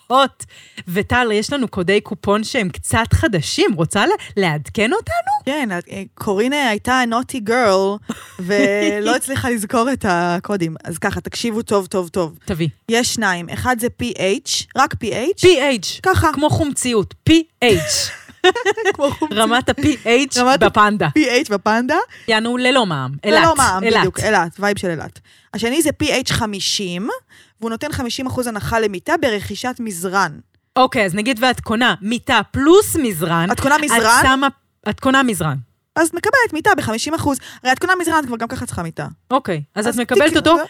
[0.08, 0.46] וספות.
[0.88, 4.04] וטל, יש לנו קודי קופון שהם קצת חדשים, רוצה
[4.38, 5.46] לעדכן אותנו?
[5.46, 7.98] כן, אה, קורינה הייתה naughty girl,
[8.40, 10.76] ולא הצליחה לזכור את הקודים.
[10.84, 12.38] אז ככה, תקשיבו טוב, טוב, טוב.
[12.46, 12.68] תביא.
[12.90, 15.46] יש שניים, אחד זה PH, רק PH.
[15.46, 18.27] PH, ככה, כמו חומציות, PH.
[19.38, 21.08] רמת ה-PH בפנדה.
[21.18, 21.98] PH בפנדה.
[22.28, 23.84] יענו ללא מע"מ, אילת, ולא מע"מ.
[24.00, 25.20] בדיוק, אילת, vibe של אילת.
[25.54, 27.08] השני זה PH 50,
[27.60, 30.32] והוא נותן 50% הנחה למיטה ברכישת מזרן.
[30.76, 34.48] אוקיי, אז נגיד ואת קונה מיטה פלוס מזרן, את קונה את מזרן, שמה,
[34.90, 35.58] את קונה מזרן.
[35.96, 37.28] אז מקבלת מיטה ב-50%.
[37.64, 39.08] הרי את קונה מזרן, את כבר גם ככה צריכה מיטה.
[39.32, 40.64] אוקיי, אז את אז מקבלת תקראו- אותו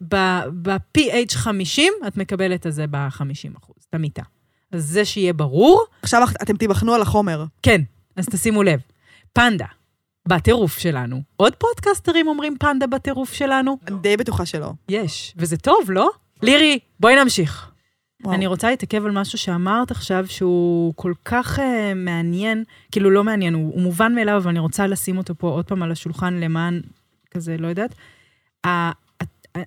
[0.00, 4.22] ב-PH 50, את מקבלת את זה ב-50 אחוז, את המיטה.
[4.72, 7.44] אז זה שיהיה ברור, עכשיו אתם תיבחנו על החומר.
[7.62, 7.80] כן,
[8.16, 8.80] אז תשימו לב.
[9.32, 9.66] פנדה,
[10.28, 11.22] בטירוף שלנו.
[11.36, 13.78] עוד פודקאסטרים אומרים פנדה בטירוף שלנו?
[13.88, 14.72] אני די בטוחה שלא.
[14.88, 16.10] יש, וזה טוב, לא?
[16.42, 17.70] לירי, בואי נמשיך.
[18.24, 18.34] וואו.
[18.34, 21.62] אני רוצה להתעכב על משהו שאמרת עכשיו, שהוא כל כך uh,
[21.96, 25.64] מעניין, כאילו לא מעניין, הוא, הוא מובן מאליו, אבל אני רוצה לשים אותו פה עוד
[25.64, 26.80] פעם על השולחן למען,
[27.30, 27.94] כזה, לא יודעת.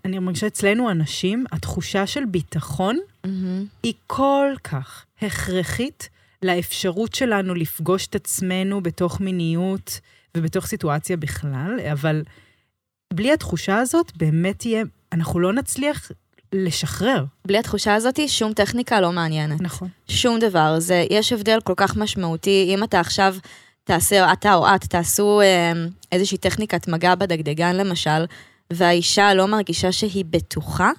[0.06, 3.66] אני מרגישה אצלנו, אנשים, התחושה של ביטחון מהמם.
[3.84, 6.10] היא כל כך הכרחית
[6.44, 10.00] לאפשרות שלנו לפגוש את עצמנו בתוך מיניות
[10.38, 12.24] ובתוך סיטואציה בכלל, אבל
[13.14, 16.12] בלי התחושה הזאת, באמת תהיה, אנחנו לא נצליח
[16.54, 17.26] לשחרר.
[17.46, 19.62] בלי התחושה הזאת, שום טכניקה לא מעניינת.
[19.62, 19.88] נכון.
[20.08, 20.80] שום דבר.
[20.80, 22.72] זה, יש הבדל כל כך משמעותי.
[22.76, 23.36] אם אתה עכשיו
[23.84, 25.74] תעשה, אתה או את, תעשו אה,
[26.12, 28.26] איזושהי טכניקת מגע בדגדגן למשל,
[28.74, 30.92] והאישה לא מרגישה שהיא בטוחה,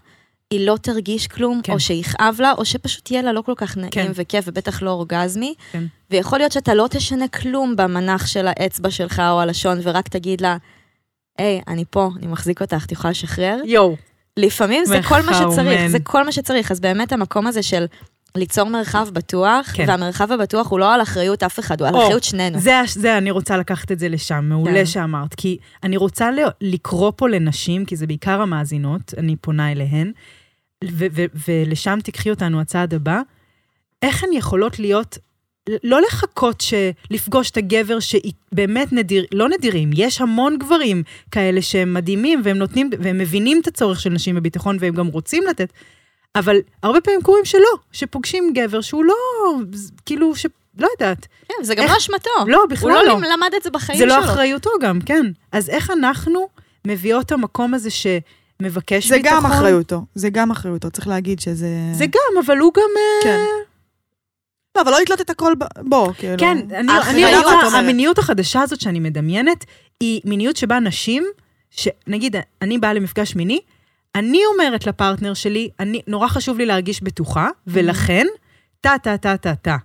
[0.50, 1.72] היא לא תרגיש כלום, כן.
[1.72, 4.12] או שיכאב לה, או שפשוט יהיה לה לא כל כך נעים כן.
[4.14, 5.54] וכיף, ובטח לא אורגזמי.
[5.72, 5.84] כן.
[6.10, 10.56] ויכול להיות שאתה לא תשנה כלום במנח של האצבע שלך או הלשון, ורק תגיד לה,
[11.38, 13.60] היי, אני פה, אני מחזיק אותך, את יכולה לשחרר?
[13.64, 13.96] יואו.
[14.36, 15.34] לפעמים זה כל מה.
[15.34, 16.70] שצריך, זה כל מה שצריך.
[16.70, 17.86] אז באמת המקום הזה של
[18.36, 19.84] ליצור מרחב בטוח, כן.
[19.88, 22.58] והמרחב הבטוח הוא לא על אחריות אף אחד, הוא על או, אחריות שנינו.
[22.58, 24.86] זה, זה, אני רוצה לקחת את זה לשם, מעולה כן.
[24.86, 25.34] שאמרת.
[25.34, 26.30] כי אני רוצה
[26.60, 30.12] לקרוא פה לנשים, כי זה בעיקר המאזינות, אני פונה אליהן,
[30.84, 33.20] ו- ו- ולשם תיקחי אותנו הצעד הבא.
[34.02, 35.18] איך הן יכולות להיות,
[35.84, 36.74] לא לחכות ש-
[37.10, 42.90] לפגוש את הגבר שבאמת נדיר, לא נדירים, יש המון גברים כאלה שהם מדהימים, והם נותנים,
[43.00, 45.72] והם מבינים את הצורך של נשים בביטחון, והם גם רוצים לתת,
[46.36, 49.14] אבל הרבה פעמים קורים שלא, שפוגשים גבר שהוא לא,
[50.06, 50.46] כאילו, ש...
[50.78, 51.26] לא יודעת.
[51.48, 52.30] כן, זה גם איך- לא אשמתו.
[52.46, 53.14] לא, הוא בכלל לא לא.
[53.32, 54.14] למד את זה בחיים זה שלו.
[54.16, 55.26] לא אחריותו גם, כן.
[55.52, 56.48] אז איך אנחנו
[56.86, 59.36] מביאות את המקום הזה שמבקש זה ביטחון?
[59.38, 61.68] גם אחריותו, זה גם אחריותו, צריך להגיד שזה...
[61.92, 62.82] זה גם, אבל הוא גם...
[62.96, 63.38] אה, כן.
[64.76, 66.38] לא, אבל לא לתלות את הכל ב- בו, כאילו.
[66.38, 67.74] כן, אני, אני את רוצה, אומרת.
[67.74, 69.64] המיניות החדשה הזאת שאני מדמיינת,
[70.00, 71.24] היא מיניות שבה נשים,
[71.70, 73.60] שנגיד, אני באה למפגש מיני,
[74.14, 78.26] אני אומרת לפרטנר שלי, אני, נורא חשוב לי להרגיש בטוחה, ולכן,
[78.80, 79.76] טה, טה, טה, טה, טה.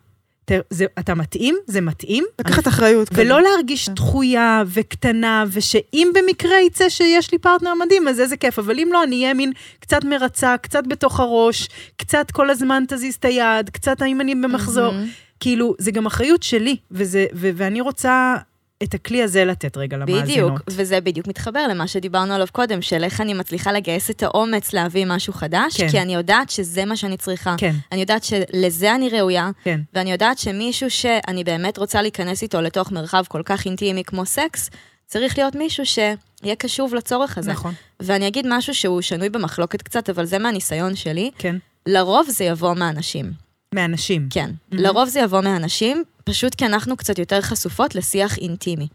[0.70, 3.10] זה- אתה מתאים, זה מתאים, לקחת אחריות.
[3.10, 3.22] כזה.
[3.22, 3.94] ולא להרגיש כן.
[3.94, 9.04] דחויה וקטנה, ושאם במקרה יצא שיש לי פרטנר מדהים, אז איזה כיף, אבל אם לא,
[9.04, 11.68] אני אהיה מין קצת מרצה, קצת בתוך הראש,
[11.98, 14.92] קצת כל הזמן תזיז את היד, קצת האם אני במחזור.
[14.94, 15.08] מהמם.
[15.40, 18.36] כאילו, זה גם אחריות שלי, וזה, ו- ואני רוצה
[18.84, 20.26] את הכלי הזה לתת רגע למאזינות.
[20.26, 24.74] בדיוק, וזה בדיוק מתחבר למה שדיברנו עליו קודם, של איך אני מצליחה לגייס את האומץ
[24.74, 25.90] להביא משהו חדש, כן.
[25.90, 27.56] כי אני יודעת שזה מה שאני צריכה.
[27.58, 29.82] כן, אני יודעת שלזה אני ראויה, כן.
[29.94, 34.70] ואני יודעת שמישהו שאני באמת רוצה להיכנס איתו לתוך מרחב כל כך אינטימי כמו סקס,
[35.08, 37.52] צריך להיות מישהו שיהיה קשוב לצורך הזה.
[37.52, 41.56] נכון, ואני אגיד משהו שהוא שנוי במחלוקת קצת, אבל זה מהניסיון שלי, כן.
[41.86, 43.32] לרוב זה יבוא מהנשים.
[43.76, 44.28] מאנשים.
[44.30, 44.50] כן.
[44.50, 44.76] Mhm.
[44.78, 48.88] לרוב זה יבוא מהנשים, פשוט כי אנחנו קצת יותר חשופות לשיח אינטימי.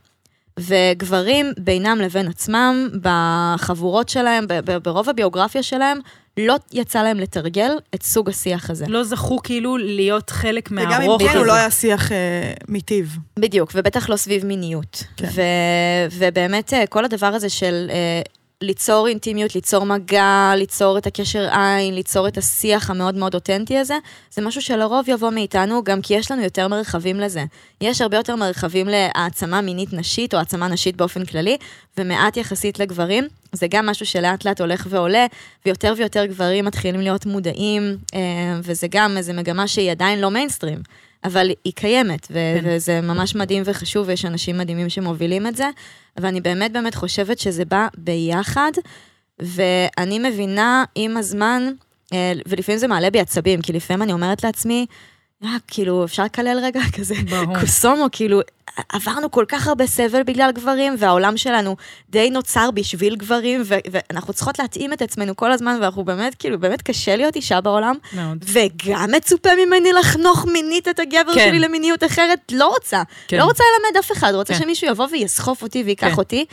[0.61, 4.47] וגברים בינם לבין עצמם, בחבורות שלהם,
[4.83, 5.99] ברוב הביוגרפיה שלהם,
[6.37, 8.85] לא יצא להם לתרגל את סוג השיח הזה.
[8.89, 11.39] לא זכו כאילו להיות חלק וגם אם מהרוך כן, הזה.
[11.39, 13.17] הוא לא היה שיח אה, מיטיב.
[13.39, 15.05] בדיוק, ובטח לא סביב מיניות.
[15.17, 15.29] כן.
[15.35, 18.23] ו- ובאמת, אה, כל הדבר הזה של אה,
[18.61, 23.95] ליצור אינטימיות, ליצור מגע, ליצור את הקשר עין, ליצור את השיח המאוד מאוד אותנטי הזה,
[24.31, 27.45] זה משהו שלרוב יבוא מאיתנו, גם כי יש לנו יותר מרחבים לזה.
[27.81, 31.57] יש הרבה יותר מרחבים להעצמה מינית נשית, או העצמה נשית באופן כללי,
[31.99, 33.25] ומעט יחסית לגברים.
[33.53, 35.27] זה גם משהו שלאט לאט הולך ועולה,
[35.67, 38.21] ויותר ויותר גברים מתחילים להיות מודעים, אה,
[38.63, 40.79] וזה גם איזו מגמה שהיא עדיין לא מיינסטרים.
[41.25, 42.61] אבל היא קיימת, ו- כן.
[42.65, 45.71] וזה ממש מדהים וחשוב, ויש אנשים מדהימים שמובילים את זה,
[46.17, 48.73] ואני באמת באמת חושבת שזה בא ביחד,
[49.39, 51.63] ואני מבינה עם הזמן,
[52.13, 54.87] אה, ולפעמים זה מעלה בי עצבים, כי לפעמים אני אומרת לעצמי,
[55.43, 57.61] אה, כאילו, אפשר לקלל רגע כזה, ברור.
[57.61, 58.41] קוסומו, כאילו,
[58.93, 61.77] עברנו כל כך הרבה סבל בגלל גברים, והעולם שלנו
[62.11, 66.59] די נוצר בשביל גברים, ו- ואנחנו צריכות להתאים את עצמנו כל הזמן, ואנחנו באמת, כאילו,
[66.59, 68.45] באמת קשה להיות אישה בעולם, מאוד.
[68.53, 71.49] וגם מצופה ממני לחנוך מינית את הגבר כן.
[71.49, 73.03] שלי למיניות אחרת, לא רוצה.
[73.29, 73.39] כן.
[73.39, 74.61] לא רוצה ללמד אף אחד, רוצה כן.
[74.61, 76.15] שמישהו יבוא ויסחוף אותי וייקח כן.
[76.17, 76.45] אותי,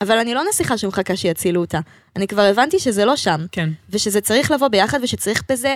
[0.00, 1.80] אבל אני לא נסיכה שמחכה שיצילו אותה.
[2.16, 3.68] אני כבר הבנתי שזה לא שם, כן.
[3.90, 5.74] ושזה צריך לבוא ביחד, ושצריך בזה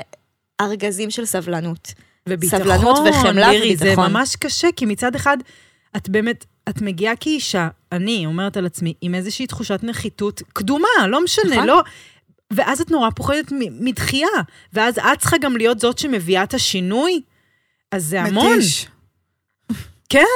[0.61, 1.93] ארגזים של סבלנות.
[2.29, 4.13] וביטחון, סבלנות וחמלה לירי, זה וביטחון.
[4.13, 5.37] ממש קשה, כי מצד אחד,
[5.97, 11.25] את באמת, את מגיעה כאישה, אני אומרת על עצמי, עם איזושהי תחושת נחיתות קדומה, לא
[11.25, 11.67] משנה, נכון.
[11.67, 11.83] לא...
[12.53, 14.29] ואז את נורא פוחדת מדחייה,
[14.73, 17.21] ואז את צריכה גם להיות זאת שמביאה את השינוי,
[17.93, 18.53] אז זה המון.
[18.57, 18.87] מתיש.
[20.09, 20.27] כן,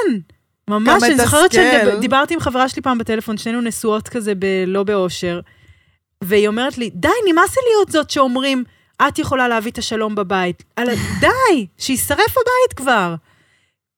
[0.69, 1.51] ממש, אני זוכרת.
[1.51, 5.39] שדיברתי עם חברה שלי פעם בטלפון, שנינו נשואות כזה ב- לא באושר,
[6.23, 8.63] והיא אומרת לי, די, נמאס לי להיות זאת שאומרים,
[9.07, 10.63] את יכולה להביא את השלום בבית.
[10.75, 10.87] על...
[11.21, 13.15] די, שישרף הבית כבר.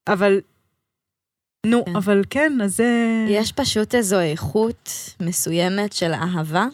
[0.08, 0.42] אבל,
[1.66, 1.96] נו, כן.
[1.96, 3.26] אבל כן, אז זה...
[3.30, 6.66] יש פשוט איזו איכות מסוימת של אהבה,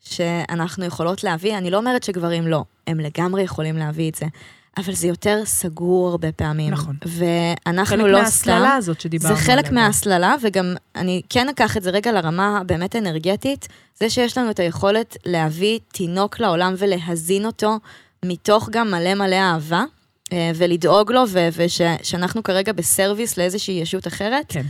[0.00, 4.26] שאנחנו יכולות להביא, אני לא אומרת שגברים לא, הם לגמרי יכולים להביא את זה,
[4.76, 6.72] אבל זה יותר סגור הרבה פעמים.
[6.72, 6.96] נכון.
[7.06, 8.50] ואנחנו חלק לא סתם...
[8.50, 9.56] מההסללה הזאת שדיברנו זה עליה.
[9.56, 9.74] חלק גם.
[9.74, 13.68] מההסללה, וגם אני כן אקח את זה רגע לרמה הבאמת אנרגטית,
[14.00, 17.78] זה שיש לנו את היכולת להביא תינוק לעולם ולהזין אותו
[18.24, 19.84] מתוך גם מלא מלא אהבה,
[20.32, 21.24] אה, ולדאוג לו,
[21.56, 24.44] ושאנחנו כרגע בסרוויס לאיזושהי ישות אחרת.
[24.48, 24.66] כן.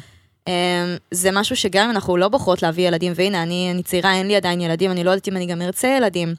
[0.49, 4.27] אה, זה משהו שגם אם אנחנו לא בוחרות להביא ילדים, והנה, אני, אני צעירה, אין
[4.27, 6.35] לי עדיין ילדים, אני לא יודעת אם אני גם ארצה ילדים,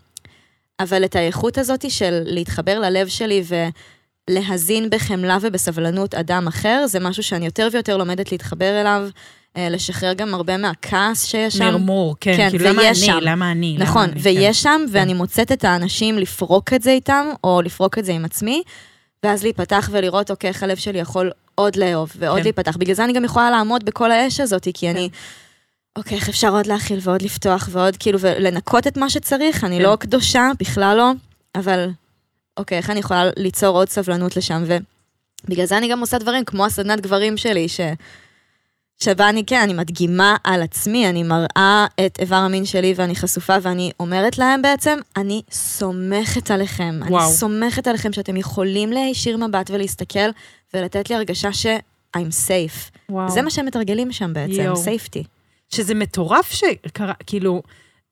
[0.81, 3.43] אבל את האיכות הזאת של להתחבר ללב שלי
[4.29, 9.07] ולהזין בחמלה ובסבלנות אדם אחר, זה משהו שאני יותר ויותר לומדת להתחבר אליו,
[9.57, 11.65] אה, לשחרר גם הרבה מהכעס שיש שם.
[11.65, 13.17] מרמור, כן, כן, כאילו, למה אני, שם.
[13.21, 17.25] למה אני, למה נכון, אני, ויש שם, ואני מוצאת את האנשים לפרוק את זה איתם,
[17.43, 18.63] או לפרוק את זה עם עצמי,
[19.23, 22.43] ואז להיפתח ולראות, אוקיי, איך הלב שלי יכול עוד לאהוב, ועוד כן.
[22.43, 22.77] להיפתח.
[22.77, 25.09] בגלל זה אני גם יכולה לעמוד בכל האש הזאת, כי אני...
[25.95, 29.63] אוקיי, איך אפשר עוד להכיל ועוד לפתוח ועוד כאילו, ולנקות את מה שצריך?
[29.63, 29.83] אני כן.
[29.83, 31.11] לא קדושה, בכלל לא,
[31.55, 31.89] אבל
[32.57, 34.63] אוקיי, איך אני יכולה ליצור עוד סבלנות לשם?
[35.45, 37.79] ובגלל זה אני גם עושה דברים כמו הסדנת גברים שלי, ש...
[39.03, 43.55] שבה אני, כן, אני מדגימה על עצמי, אני מראה את איבר המין שלי ואני חשופה
[43.61, 46.99] ואני אומרת להם בעצם, אני סומכת עליכם.
[47.09, 47.25] וואו.
[47.25, 50.29] אני סומכת עליכם שאתם יכולים להישיר מבט ולהסתכל
[50.73, 51.65] ולתת לי הרגשה ש-
[52.17, 52.97] I'm safe.
[53.09, 53.29] וואו.
[53.29, 54.83] זה מה שהם מתרגלים שם בעצם, יואו.
[54.83, 55.23] safety.
[55.75, 57.61] שזה מטורף שקרה, כאילו,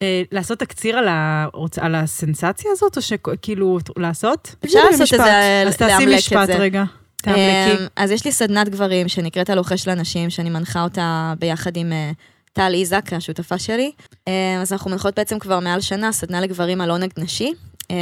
[0.01, 1.47] אה, לעשות תקציר על, ה,
[1.78, 4.55] על הסנסציה הזאת, או שכאילו, לעשות?
[4.66, 5.26] אפשר לעשות את במשפט.
[5.26, 6.49] זה, אז תעשי את משפט.
[6.49, 6.84] רגע.
[7.28, 7.84] אמ, תאמלקי.
[7.95, 12.12] אז יש לי סדנת גברים שנקראת הלוחש לנשים, שאני מנחה אותה ביחד עם אה,
[12.53, 13.91] טל איזק, השותפה שלי.
[14.28, 17.53] אמ, אז אנחנו מנחות בעצם כבר מעל שנה סדנה לגברים על עונג נשי,
[17.89, 17.95] אמ,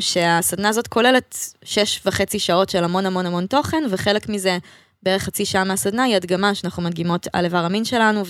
[0.00, 4.58] שהסדנה הזאת כוללת שש וחצי שעות של המון המון המון תוכן, וחלק מזה,
[5.02, 8.22] בערך חצי שעה מהסדנה, היא הדגמה שאנחנו מדגימות על איבר המין שלנו,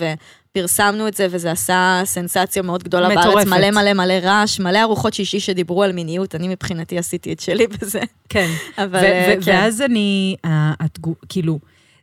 [0.53, 3.47] ופרסמנו את זה, וזה עשה סנסציה מאוד גדולה בארץ, מטורפת.
[3.49, 7.67] מלא מלא מלא רעש, מלא ארוחות שישי שדיברו על מיניות, אני מבחינתי עשיתי את שלי
[7.67, 8.51] בזה, כן.
[8.79, 9.51] אבל אה, כן.
[9.53, 11.59] ואז אני, ה- התגו- כאילו,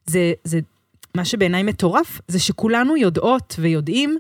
[0.06, 0.60] זה, זה,
[1.16, 4.18] מה שבעיניי מטורף, זה שכולנו יודעות ויודעים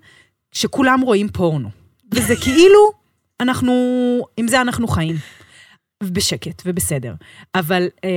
[0.51, 1.69] שכולם רואים פורנו.
[2.13, 2.91] וזה כאילו,
[3.39, 3.73] אנחנו,
[4.37, 5.15] עם זה אנחנו חיים.
[6.03, 7.13] בשקט ובסדר.
[7.55, 8.09] אבל אה,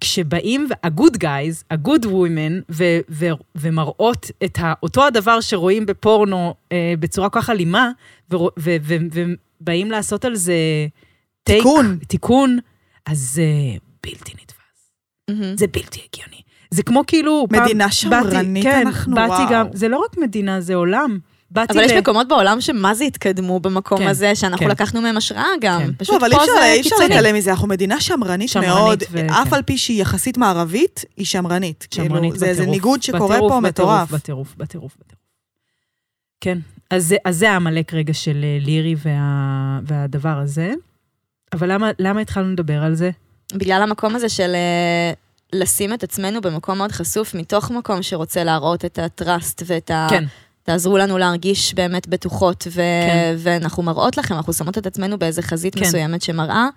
[0.00, 6.94] כשבאים, ה-good guys, ה-good women, ו- ו- ומראות את ה- אותו הדבר שרואים בפורנו אה,
[7.00, 7.90] בצורה כל כך אלימה,
[8.32, 8.96] ו- ו-
[9.60, 10.54] ובאים לעשות על זה
[11.50, 11.98] take, תיקון.
[12.08, 12.58] תיקון,
[13.06, 13.44] אז זה
[14.02, 14.90] בלתי נתפס.
[15.30, 15.56] מהמם.
[15.56, 16.40] זה בלתי הגיוני.
[16.70, 17.46] זה כמו כאילו...
[17.52, 19.48] מדינה שמרנית כן, אנחנו, באתי וואו.
[19.52, 21.18] גם, זה לא רק מדינה, זה עולם.
[21.50, 24.70] באתי אבל יש ל- מקומות בעולם שמה זה התקדמו במקום כן, הזה, שאנחנו כן.
[24.70, 25.80] לקחנו מהם השראה גם.
[25.80, 25.90] כן.
[25.98, 27.08] פשוט לא, אבל פה אפשר- זה אי אפשר קיצוני.
[27.08, 29.54] להתעלם מזה, אנחנו מדינה שמרנית שמרנית מאוד, ו- אף כן.
[29.56, 31.86] על פי שהיא יחסית מערבית, היא שמרנית.
[31.94, 32.74] שמרנית כאילו, זה איזה בטירוף.
[32.74, 34.10] ניגוד שקורה בטירוף, פה בטירוף, מטורף.
[34.12, 35.20] בטירוף, בטירוף, בטירוף.
[36.40, 36.58] כן,
[36.90, 39.20] אז זה, אז זה העמלק רגע של אה, לירי וה,
[39.86, 40.72] והדבר הזה.
[41.52, 43.10] אבל למה, למה התחלנו לדבר על זה?
[43.54, 45.12] בגלל המקום הזה של אה,
[45.52, 50.06] לשים את עצמנו במקום מאוד חשוף, מתוך מקום שרוצה להראות את הטראסט ואת ה...
[50.10, 50.24] כן,
[50.62, 52.74] תעזרו לנו להרגיש באמת בטוחות, ו...
[52.74, 53.34] כן.
[53.38, 55.80] ואנחנו מראות לכם, אנחנו שמות את עצמנו באיזה חזית כן.
[55.80, 56.68] מסוימת שמראה,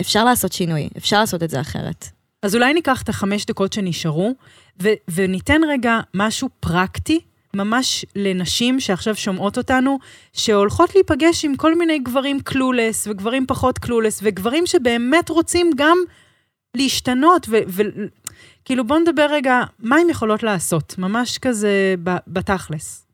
[0.00, 2.08] אפשר לעשות שינוי, אפשר לעשות את זה אחרת.
[2.42, 4.32] אז אולי ניקח את החמש דקות שנשארו,
[4.82, 7.20] ו- וניתן רגע משהו פרקטי,
[7.54, 9.98] ממש לנשים שעכשיו שומעות אותנו,
[10.32, 15.98] שהולכות להיפגש עם כל מיני גברים קלולס, וגברים פחות קלולס, וגברים שבאמת רוצים גם
[16.76, 23.05] להשתנות, וכאילו בואו נדבר רגע, מה הן יכולות לעשות, ממש כזה ב- בתכלס.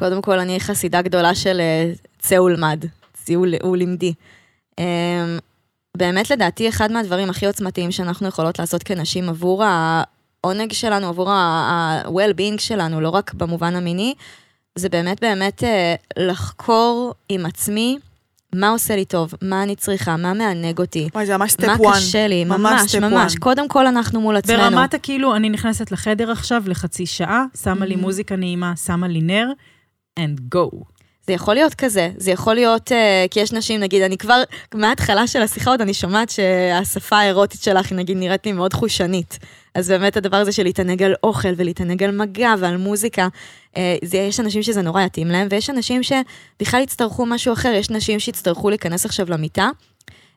[0.00, 2.84] קודם כל, אני חסידה גדולה של אה, צא ולמד,
[3.14, 4.12] צאו ולמדי.
[4.78, 4.84] אמ,
[5.96, 12.58] באמת, לדעתי, אחד מהדברים הכי עוצמתיים שאנחנו יכולות לעשות כנשים עבור העונג שלנו, עבור ה-well-being
[12.60, 14.14] שלנו, לא רק במובן המיני,
[14.74, 17.98] זה באמת באמת אה, לחקור עם עצמי
[18.54, 21.90] מה עושה לי טוב, מה אני צריכה, מה מענג אותי, וואי, זה ממש סטפ מה
[21.90, 21.96] 1.
[21.96, 23.34] קשה לי, ממש ממש, step ממש.
[23.34, 23.38] one.
[23.38, 24.58] קודם כל אנחנו מול עצמנו.
[24.58, 27.98] ברמת הכאילו, אני נכנסת לחדר עכשיו לחצי שעה, שמה לי Mhm.
[27.98, 29.48] מוזיקה נעימה, שמה לי נר,
[30.18, 30.84] and go.
[31.26, 34.42] זה יכול להיות כזה, זה יכול להיות, אה, כי יש נשים, נגיד, אני כבר,
[34.74, 39.38] מההתחלה של השיחה עוד אני שומעת שהשפה האירוטית שלך, נגיד, נראית לי מאוד חושנית.
[39.74, 43.28] אז באמת הדבר הזה של להתענג על אוכל ולהתענג על מגע ועל מוזיקה,
[43.76, 47.90] אה, זה, יש אנשים שזה נורא יתאים להם, ויש אנשים שבכלל יצטרכו משהו אחר, יש
[47.90, 49.70] נשים שיצטרכו להיכנס עכשיו למיטה,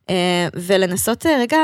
[0.10, 1.58] אה, ולנסות אה, רגע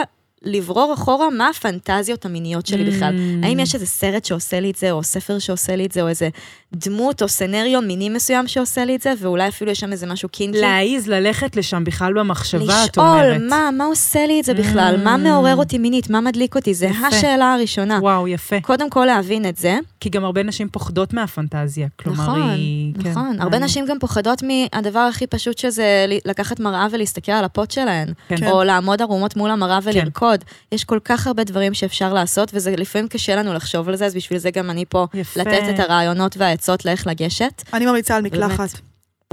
[0.44, 3.14] לברור אחורה מה הפנטזיות המיניות שלי בכלל.
[3.14, 3.46] Mm.
[3.46, 6.08] האם יש איזה סרט שעושה לי את זה, או ספר שעושה לי את זה, או
[6.08, 6.30] איזה
[6.74, 10.30] דמות או סנריו מיני מסוים שעושה לי את זה, ואולי אפילו יש שם איזה משהו
[10.30, 10.62] קינקי?
[10.62, 13.36] להעיז ללכת לשם בכלל במחשבה, את אומרת.
[13.36, 14.96] לשאול, מה, מה עושה לי את זה בכלל?
[14.96, 15.04] Mm.
[15.04, 16.10] מה מעורר אותי מינית?
[16.10, 16.74] מה מדליק אותי?
[16.74, 17.08] זה יפה.
[17.08, 18.00] השאלה הראשונה.
[18.02, 18.62] וואו, יפה.
[18.62, 19.78] קודם כל להבין את זה.
[20.00, 21.88] כי גם הרבה נשים פוחדות מהפנטזיה.
[21.96, 22.94] כלומר, נכון, היא...
[23.04, 23.28] כן, נכון.
[23.28, 23.64] הרבה מעניין.
[23.64, 28.14] נשים גם פוחדות מהדבר הכי פשוט שזה לקחת מראה ולהסתכל על הפוט שלהן.
[28.28, 28.48] כן.
[28.48, 30.27] או לעמוד ערומות מול המראה ולרקוד.
[30.72, 34.16] יש כל כך הרבה דברים שאפשר לעשות, וזה לפעמים קשה לנו לחשוב על זה, אז
[34.16, 35.40] בשביל זה גם אני פה יפה.
[35.42, 37.64] לתת את הרעיונות והעצות לאיך לגשת.
[37.74, 38.58] אני ממליצה על מקלחת.
[38.60, 38.82] באמת.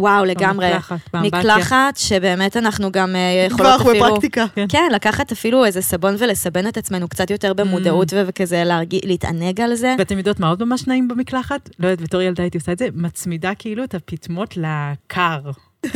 [0.00, 0.70] וואו, לגמרי.
[1.12, 1.40] באמבטיה.
[1.40, 4.06] מקלחת, שבאמת אנחנו גם אה, כבר יכולות אפילו...
[4.06, 4.44] בפרקטיקה.
[4.68, 8.16] כן, לקחת אפילו איזה סבון ולסבן את עצמנו קצת יותר במודעות Mm.
[8.26, 9.94] וכזה להרגיע, להתענג על זה.
[9.98, 11.70] ואתם יודעות מה עוד ממש נעים במקלחת?
[11.78, 15.50] לא יודעת, בתור ילדה הייתי עושה את זה, מצמידה כאילו את הפטמות לקר.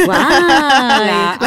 [0.06, 0.34] וואי,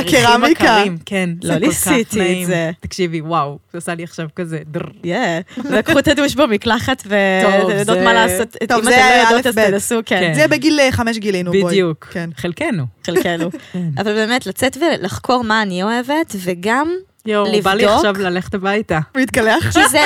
[0.02, 0.84] לקרמיקה.
[1.06, 1.30] כן.
[1.44, 2.48] לא ניסיתי את.
[2.48, 2.72] זה.
[2.80, 4.80] תקשיבי, וואו, זה עושה לי עכשיו כזה דר.
[5.04, 5.18] יא.
[5.78, 8.56] לקחו את הדוש במקלחת טוב, ואתם יודעות זה- מה לעשות.
[8.68, 8.96] טוב, זה
[9.30, 9.78] יודעות א' ב'.
[10.36, 11.64] זה בגיל אה, חמש גילינו, בואי.
[11.64, 12.08] בדיוק.
[12.12, 12.30] כן.
[12.38, 12.84] חלקנו.
[13.06, 13.50] חלקנו.
[13.74, 13.80] כן.
[13.98, 16.92] אבל באמת, לצאת ולחקור מה אני אוהבת, וגם
[17.26, 17.96] יואו, בא לי לבדוק.
[17.96, 19.00] עכשיו ללכת הביתה.
[19.16, 19.64] להתקלח?
[19.74, 20.00] כי זה,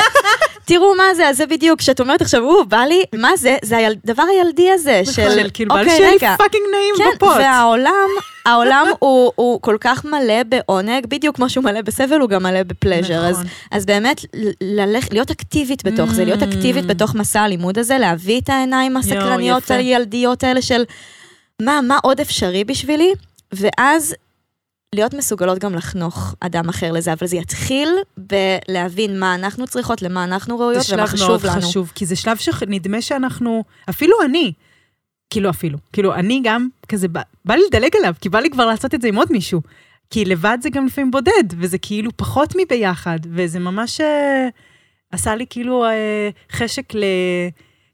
[0.66, 3.57] תראו מה זה, אז זה בדיוק, כשאת אומרת עכשיו, או, בא לי, מה זה?
[3.63, 6.38] זה הדבר הילדי הזה, של, כאילו, בא לי שיהיה.
[6.38, 7.30] fucking נעים כן, בפוט.
[7.38, 8.07] והעולם,
[8.45, 12.63] העולם הוא, הוא כל כך מלא בעונג, בדיוק כמו שהוא מלא בסבל, הוא גם מלא
[12.63, 13.26] ב pleasure.
[13.26, 13.47] אז, נכון.
[13.72, 14.26] אז באמת,
[15.11, 16.45] להיות אקטיבית בתוך זה, להיות Mm.
[16.45, 19.72] אקטיבית בתוך מסע הלימוד הזה, להביא את העיניים הסקרניות.
[19.72, 20.84] הילדיות האלה של
[21.61, 23.13] מה, מה עוד אפשרי בשבילי,
[23.53, 24.16] ואז
[24.96, 30.24] להיות מסוגלות גם לחנוך אדם אחר לזה, אבל זה יתחיל בלהבין מה אנחנו צריכות, למה
[30.24, 31.62] אנחנו זה ראויות ומה שלב מאוד חשוב לנו.
[31.62, 34.54] חשוב, כי זה שלב שנדמה שאנחנו, אפילו אני,
[35.30, 38.66] כאילו אפילו, כאילו אני גם כזה, בא, בא לי לדלג עליו, כי בא לי כבר
[38.66, 39.62] לעשות את זה עם עוד מישהו.
[40.10, 44.48] כי לבד זה גם לפעמים בודד, וזה כאילו פחות מביחד, וזה ממש אה,
[45.12, 47.04] עשה לי כאילו אה, חשק ל...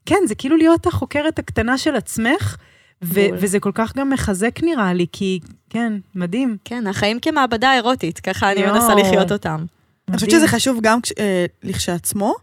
[0.06, 2.56] כן, זה כאילו להיות החוקרת הקטנה של עצמך,
[3.02, 3.20] ו-.
[3.34, 5.40] וזה כל כך גם מחזק נראה לי, כי
[5.70, 6.56] כן, מדהים.
[6.64, 8.66] כן, החיים כמעבדה אירוטית, ככה אני.
[8.66, 9.64] מנסה לחיות אותם.
[10.08, 10.30] אני חושבת.
[10.30, 12.34] שזה חשוב גם כש- אה, לכשעצמו,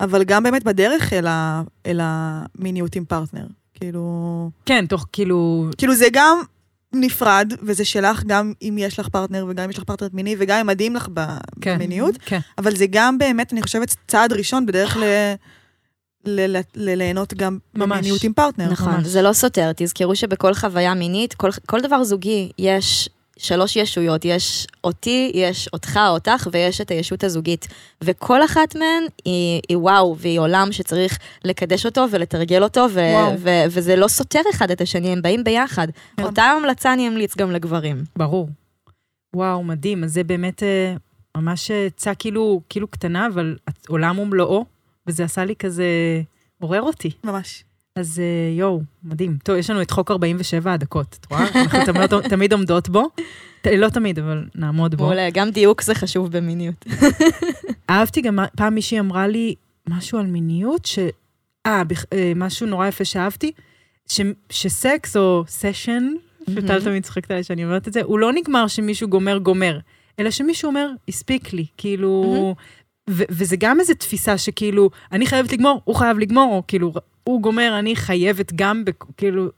[0.00, 3.46] אבל גם באמת בדרך אל ה- אל המיניות עם פרטנר.
[3.74, 4.50] כאילו...
[4.66, 6.38] כן, תוך כאילו, כאילו זה גם
[6.94, 10.58] נפרד, וזה שלך גם אם יש לך פרטנר וגם אם יש לך פרטנר מיני וגם
[10.58, 11.08] אם מדהים לך
[11.60, 12.38] כן, במיניות, כן.
[12.58, 15.02] אבל זה גם באמת, אני חושבת, צעד ראשון בדרך ל...
[16.26, 17.98] ל- ל- ל- ליהנות גם ממש.
[17.98, 18.70] במיניות עם פרטנר.
[18.70, 19.06] נכון, ממש.
[19.06, 23.08] זה לא סותר, תזכרו שבכל חוויה מינית, כל, כל דבר זוגי, יש
[23.38, 27.68] שלוש ישויות, יש אותי, יש אותך, אותך, ויש את הישות הזוגית.
[28.04, 33.32] וכל אחת מהן היא, היא וואו, והיא עולם שצריך לקדש אותו ולתרגל אותו, ו- וואו.
[33.38, 35.88] ו- וזה לא סותר אחד את השני, הם באים ביחד.
[36.16, 36.22] כן.
[36.22, 38.04] אותה המלצה אני אמליץ גם לגברים.
[38.16, 38.48] ברור.
[39.36, 40.04] וואו, מדהים.
[40.04, 40.94] אז זה באמת אה,
[41.36, 43.56] ממש עצה כאילו, כאילו קטנה, אבל
[43.88, 44.64] עולם ומלואו,
[45.06, 45.86] וזה עשה לי כזה,
[46.60, 47.10] עורר אותי.
[47.24, 47.64] ממש.
[47.96, 49.38] אז אה, יואו, מדהים.
[49.44, 51.46] טוב, יש לנו את חוק 47 הדקות, את רואה?
[51.54, 53.08] אנחנו תמיד, תמיד עומדות בו.
[53.66, 55.04] לא תמיד, אבל נעמוד בו.
[55.04, 56.86] מעולה, גם דיוק זה חשוב במיניות.
[57.90, 59.54] אהבתי גם, פעם מישהי אמרה לי
[59.88, 60.98] משהו על מיניות, ש...
[61.66, 61.82] אה,
[62.12, 63.52] אה, משהו נורא יפה שאהבתי,
[64.08, 64.20] ש...
[64.50, 66.08] שסקס או סשן,
[66.50, 69.78] שטל תמיד צוחקת עליי שאני אומרת את זה, הוא לא נגמר שמישהו גומר גומר,
[70.18, 72.54] אלא שמישהו אומר, הספיק לי, כאילו...
[73.10, 76.92] ו- וזה גם איזו תפיסה שכאילו, אני חייבת לגמור, הוא חייב לגמור, או כאילו,
[77.24, 78.84] הוא גומר, אני חייבת גם,
[79.16, 79.48] כאילו...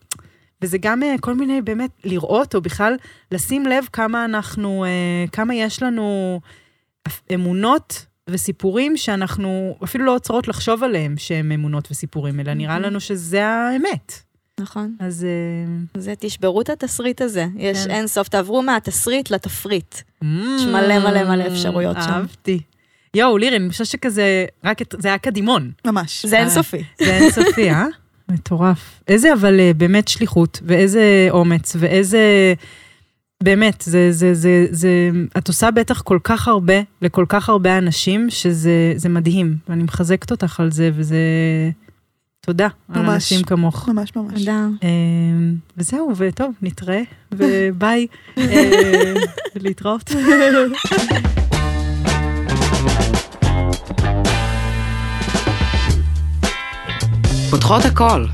[0.62, 2.96] וזה גם אה, כל מיני, באמת, לראות, או בכלל
[3.32, 6.40] לשים לב כמה אנחנו, אה, כמה יש לנו
[7.34, 13.46] אמונות וסיפורים שאנחנו אפילו לא עוצרות לחשוב עליהם שהם אמונות וסיפורים, אלא נראה לנו שזה
[13.46, 14.12] האמת.
[14.60, 14.96] נכון.
[14.98, 17.46] אז אה, זה, תשברו את התסריט הזה.
[17.56, 17.90] יש כן.
[17.90, 19.94] אין סוף, תעברו מהתסריט לתפריט.
[20.22, 22.10] יש מלא מלא מלא אפשרויות שם.
[22.10, 22.60] Mm, אהבתי.
[23.14, 25.70] יואו, לירי, אני חושבת שכזה, רק את, זה היה קדימון.
[25.84, 26.26] ממש.
[26.26, 26.84] זה אינסופי.
[27.04, 27.86] זה אינסופי, אה?
[28.28, 29.00] מטורף.
[29.08, 32.54] איזה אבל אה, באמת שליחות, ואיזה אומץ, ואיזה...
[33.42, 38.30] באמת, זה, זה, זה, זה, את עושה בטח כל כך הרבה לכל כך הרבה אנשים,
[38.30, 41.18] שזה זה מדהים, ואני מחזקת אותך על זה, וזה...
[42.40, 43.14] תודה על ממש.
[43.14, 43.88] אנשים כמוך.
[43.88, 44.40] ממש ממש.
[44.40, 44.66] תודה.
[44.82, 44.88] אה,
[45.76, 47.02] וזהו, וטוב, נתראה,
[47.32, 48.06] וביי,
[48.38, 49.14] אה,
[49.54, 50.10] להתראות.
[57.50, 58.24] פותחות הכל.